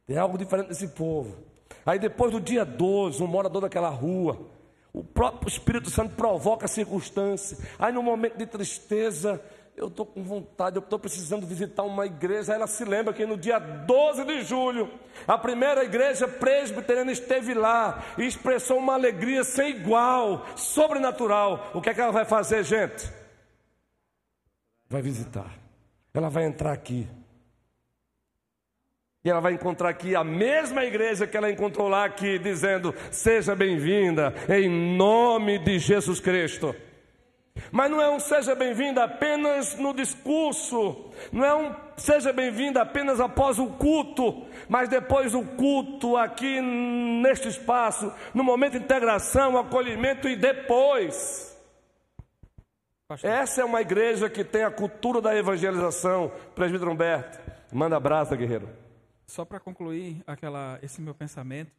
Tem 0.06 0.18
algo 0.18 0.36
diferente 0.36 0.68
nesse 0.68 0.88
povo. 0.88 1.48
Aí 1.88 1.98
depois 1.98 2.30
do 2.30 2.38
dia 2.38 2.66
12, 2.66 3.22
um 3.22 3.26
morador 3.26 3.62
daquela 3.62 3.88
rua, 3.88 4.38
o 4.92 5.02
próprio 5.02 5.48
Espírito 5.48 5.88
Santo 5.88 6.14
provoca 6.14 6.66
a 6.66 6.68
circunstância. 6.68 7.56
Aí 7.78 7.90
no 7.90 8.02
momento 8.02 8.36
de 8.36 8.44
tristeza, 8.44 9.42
eu 9.74 9.88
estou 9.88 10.04
com 10.04 10.22
vontade, 10.22 10.76
eu 10.76 10.82
estou 10.82 10.98
precisando 10.98 11.46
visitar 11.46 11.84
uma 11.84 12.04
igreja. 12.04 12.52
Aí 12.52 12.58
ela 12.58 12.66
se 12.66 12.84
lembra 12.84 13.14
que 13.14 13.24
no 13.24 13.38
dia 13.38 13.58
12 13.58 14.22
de 14.26 14.42
julho, 14.42 14.90
a 15.26 15.38
primeira 15.38 15.82
igreja 15.82 16.28
presbiteriana 16.28 17.10
esteve 17.10 17.54
lá 17.54 18.04
e 18.18 18.26
expressou 18.26 18.76
uma 18.76 18.92
alegria 18.92 19.42
sem 19.42 19.70
igual, 19.70 20.44
sobrenatural. 20.56 21.70
O 21.72 21.80
que 21.80 21.88
é 21.88 21.94
que 21.94 22.02
ela 22.02 22.12
vai 22.12 22.26
fazer, 22.26 22.64
gente? 22.64 23.10
Vai 24.90 25.00
visitar. 25.00 25.56
Ela 26.12 26.28
vai 26.28 26.44
entrar 26.44 26.72
aqui. 26.72 27.08
E 29.24 29.30
ela 29.30 29.40
vai 29.40 29.52
encontrar 29.52 29.88
aqui 29.88 30.14
a 30.14 30.22
mesma 30.22 30.84
igreja 30.84 31.26
que 31.26 31.36
ela 31.36 31.50
encontrou 31.50 31.88
lá 31.88 32.04
aqui, 32.04 32.38
dizendo: 32.38 32.94
Seja 33.10 33.54
bem-vinda 33.54 34.32
em 34.48 34.68
nome 34.96 35.58
de 35.58 35.78
Jesus 35.78 36.20
Cristo. 36.20 36.74
Mas 37.70 37.90
não 37.90 38.00
é 38.00 38.08
um 38.08 38.20
seja 38.20 38.54
bem-vinda 38.54 39.04
apenas 39.04 39.76
no 39.76 39.92
discurso, 39.92 41.10
não 41.32 41.44
é 41.44 41.54
um 41.54 41.74
seja 41.96 42.32
bem-vinda 42.32 42.80
apenas 42.80 43.20
após 43.20 43.58
o 43.58 43.66
culto, 43.66 44.46
mas 44.68 44.88
depois 44.88 45.32
do 45.32 45.42
culto, 45.42 46.16
aqui 46.16 46.60
neste 46.60 47.48
espaço, 47.48 48.12
no 48.32 48.44
momento 48.44 48.72
de 48.72 48.84
integração, 48.84 49.58
acolhimento 49.58 50.28
e 50.28 50.36
depois. 50.36 51.56
Pastor. 53.08 53.30
Essa 53.30 53.62
é 53.62 53.64
uma 53.64 53.80
igreja 53.80 54.28
que 54.28 54.44
tem 54.44 54.62
a 54.62 54.70
cultura 54.70 55.20
da 55.20 55.34
evangelização, 55.34 56.30
presbítero 56.54 56.92
Humberto. 56.92 57.38
Manda 57.72 57.96
abraço, 57.96 58.36
guerreiro. 58.36 58.68
Só 59.28 59.44
para 59.44 59.60
concluir 59.60 60.22
aquela, 60.26 60.78
esse 60.82 61.02
meu 61.02 61.14
pensamento, 61.14 61.70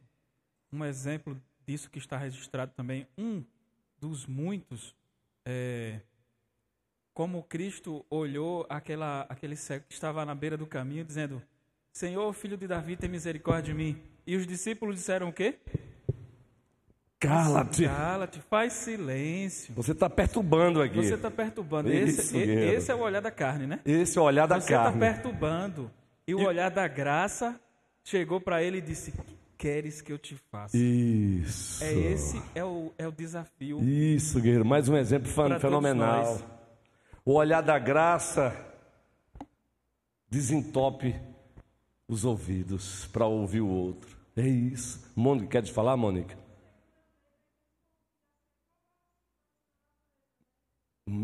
um 0.72 0.84
exemplo 0.84 1.36
disso 1.66 1.90
que 1.90 1.98
está 1.98 2.16
registrado 2.16 2.72
também, 2.76 3.08
um 3.18 3.42
dos 3.98 4.24
muitos, 4.24 4.94
é, 5.44 5.98
como 7.12 7.42
Cristo 7.42 8.06
olhou 8.08 8.64
aquela, 8.70 9.26
aquele 9.28 9.56
cego 9.56 9.84
que 9.88 9.94
estava 9.94 10.24
na 10.24 10.32
beira 10.32 10.56
do 10.56 10.64
caminho, 10.64 11.04
dizendo: 11.04 11.42
Senhor, 11.92 12.32
filho 12.32 12.56
de 12.56 12.68
Davi, 12.68 12.96
tem 12.96 13.10
misericórdia 13.10 13.74
de 13.74 13.74
mim. 13.74 14.00
E 14.24 14.36
os 14.36 14.46
discípulos 14.46 14.94
disseram 14.94 15.28
o 15.28 15.32
quê? 15.32 15.58
Cala-te. 17.18 17.84
Cala-te, 17.84 18.40
faz 18.42 18.74
silêncio. 18.74 19.74
Você 19.74 19.90
está 19.90 20.08
perturbando 20.08 20.80
aqui. 20.80 20.94
Você 20.94 21.14
está 21.14 21.30
perturbando. 21.32 21.92
Esse, 21.92 22.38
esse 22.38 22.92
é 22.92 22.94
o 22.94 23.00
olhar 23.00 23.20
da 23.20 23.30
carne, 23.32 23.66
né? 23.66 23.80
Esse 23.84 24.16
é 24.16 24.20
o 24.20 24.24
olhar 24.24 24.46
da 24.46 24.60
Você 24.60 24.72
está 24.72 24.84
carne. 24.84 25.00
perturbando. 25.00 25.90
E 26.30 26.34
o 26.34 26.46
olhar 26.46 26.70
da 26.70 26.86
graça 26.86 27.60
chegou 28.04 28.40
para 28.40 28.62
ele 28.62 28.78
e 28.78 28.80
disse: 28.80 29.12
"Que 29.12 29.40
Queres 29.60 30.00
que 30.00 30.10
eu 30.10 30.18
te 30.18 30.36
faça? 30.36 30.74
Isso. 30.74 31.84
É 31.84 31.92
esse 31.92 32.42
é 32.54 32.64
o, 32.64 32.90
é 32.96 33.06
o 33.06 33.12
desafio. 33.12 33.78
Isso, 33.84 34.40
guerreiro. 34.40 34.64
Mais 34.64 34.88
um 34.88 34.96
exemplo 34.96 35.30
fenomenal. 35.60 36.38
O 37.26 37.34
olhar 37.34 37.60
da 37.60 37.78
graça 37.78 38.56
desentope 40.30 41.14
os 42.08 42.24
ouvidos 42.24 43.06
para 43.08 43.26
ouvir 43.26 43.60
o 43.60 43.68
outro. 43.68 44.16
É 44.34 44.48
isso. 44.48 45.12
Mônica, 45.14 45.48
quer 45.48 45.62
te 45.62 45.72
falar, 45.72 45.94
Mônica? 45.94 46.38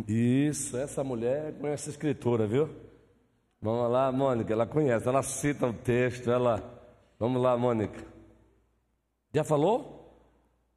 Isso, 0.07 0.77
essa 0.77 1.03
mulher 1.03 1.55
conhece 1.59 1.89
a 1.89 1.93
escritura, 1.93 2.47
viu? 2.47 2.69
Vamos 3.61 3.91
lá, 3.91 4.13
Mônica, 4.13 4.53
ela 4.53 4.67
conhece, 4.67 5.09
ela 5.09 5.23
cita 5.23 5.67
o 5.67 5.73
texto, 5.73 6.31
ela. 6.31 6.63
Vamos 7.19 7.41
lá, 7.43 7.57
Mônica. 7.57 8.05
Já 9.35 9.43
falou? 9.45 9.95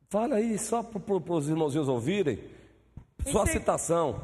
Fala 0.09 0.35
aí, 0.35 0.57
só 0.57 0.81
para 0.81 0.99
os 1.33 1.49
irmãozinhos 1.49 1.87
ouvirem. 1.87 2.39
Sua 3.27 3.43
Esse- 3.43 3.53
citação. 3.53 4.19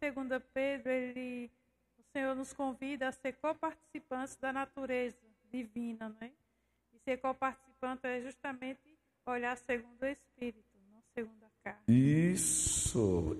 Em 0.00 0.10
2 0.10 0.42
Pedro, 0.52 0.90
ele, 0.90 1.50
o 1.98 2.02
Senhor 2.12 2.34
nos 2.34 2.52
convida 2.52 3.08
a 3.08 3.12
ser 3.12 3.34
coparticipantes 3.34 4.36
da 4.36 4.52
natureza 4.52 5.16
divina, 5.52 6.08
não 6.08 6.26
é? 6.26 6.30
E 6.92 6.98
ser 7.04 7.18
coparticipante 7.18 8.06
é 8.06 8.20
justamente 8.22 8.80
olhar 9.26 9.56
segundo 9.58 10.02
o 10.02 10.06
Espírito, 10.06 10.64
não 10.92 11.00
segundo 11.14 11.44
a 11.44 11.50
carne. 11.62 11.82
Isso. 11.86 12.81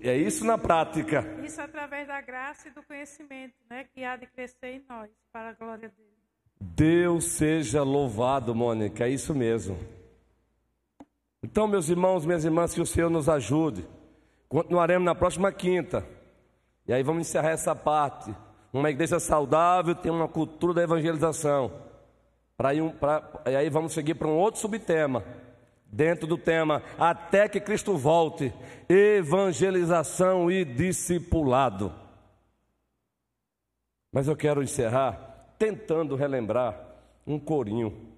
É 0.03 0.16
isso 0.16 0.44
na 0.44 0.57
prática. 0.59 1.24
Isso 1.44 1.61
através 1.61 2.07
da 2.09 2.20
graça 2.20 2.68
e 2.68 2.70
do 2.70 2.82
conhecimento, 2.82 3.55
né? 3.68 3.84
Que 3.94 4.05
há 4.05 4.16
de 4.16 4.26
crescer 4.26 4.68
em 4.76 4.84
nós, 4.88 5.11
para 5.32 5.50
a 5.50 5.53
glória 5.53 5.88
dele. 5.88 6.12
Deus 6.61 7.24
seja 7.24 7.82
louvado, 7.82 8.55
Mônica, 8.55 9.05
é 9.05 9.09
isso 9.09 9.34
mesmo. 9.34 9.76
Então, 11.42 11.66
meus 11.66 11.88
irmãos, 11.88 12.24
minhas 12.24 12.44
irmãs, 12.44 12.72
que 12.72 12.80
o 12.80 12.86
Senhor 12.86 13.11
nos 13.11 13.28
ajude. 13.28 13.84
Continuaremos 14.48 15.05
na 15.05 15.14
próxima 15.14 15.50
quinta. 15.50 16.07
E 16.86 16.92
aí 16.92 17.03
vamos 17.03 17.22
encerrar 17.28 17.50
essa 17.50 17.74
parte. 17.74 18.34
Uma 18.72 18.90
igreja 18.90 19.18
saudável 19.18 19.94
tem 19.94 20.11
uma 20.12 20.28
cultura 20.28 20.74
da 20.74 20.82
evangelização. 20.82 21.72
Pra 22.57 22.68
aí, 22.70 22.80
um, 22.80 22.90
pra- 22.90 23.42
e 23.46 23.57
aí 23.57 23.68
vamos 23.68 23.92
seguir 23.92 24.14
para 24.14 24.28
um 24.28 24.36
outro 24.36 24.61
subtema. 24.61 25.24
Dentro 25.93 26.26
do 26.26 26.38
tema, 26.38 26.82
até 26.99 27.47
que 27.47 27.61
Cristo 27.61 27.99
volte, 27.99 28.51
evangelização 28.88 30.51
e 30.51 30.64
discipulado. 30.64 31.93
Mas 34.11 34.26
eu 34.26 34.34
quero 34.34 34.62
encerrar 34.62 35.55
tentando 35.59 36.16
relembrar 36.16 36.76
um 37.26 37.38
corinho 37.38 38.11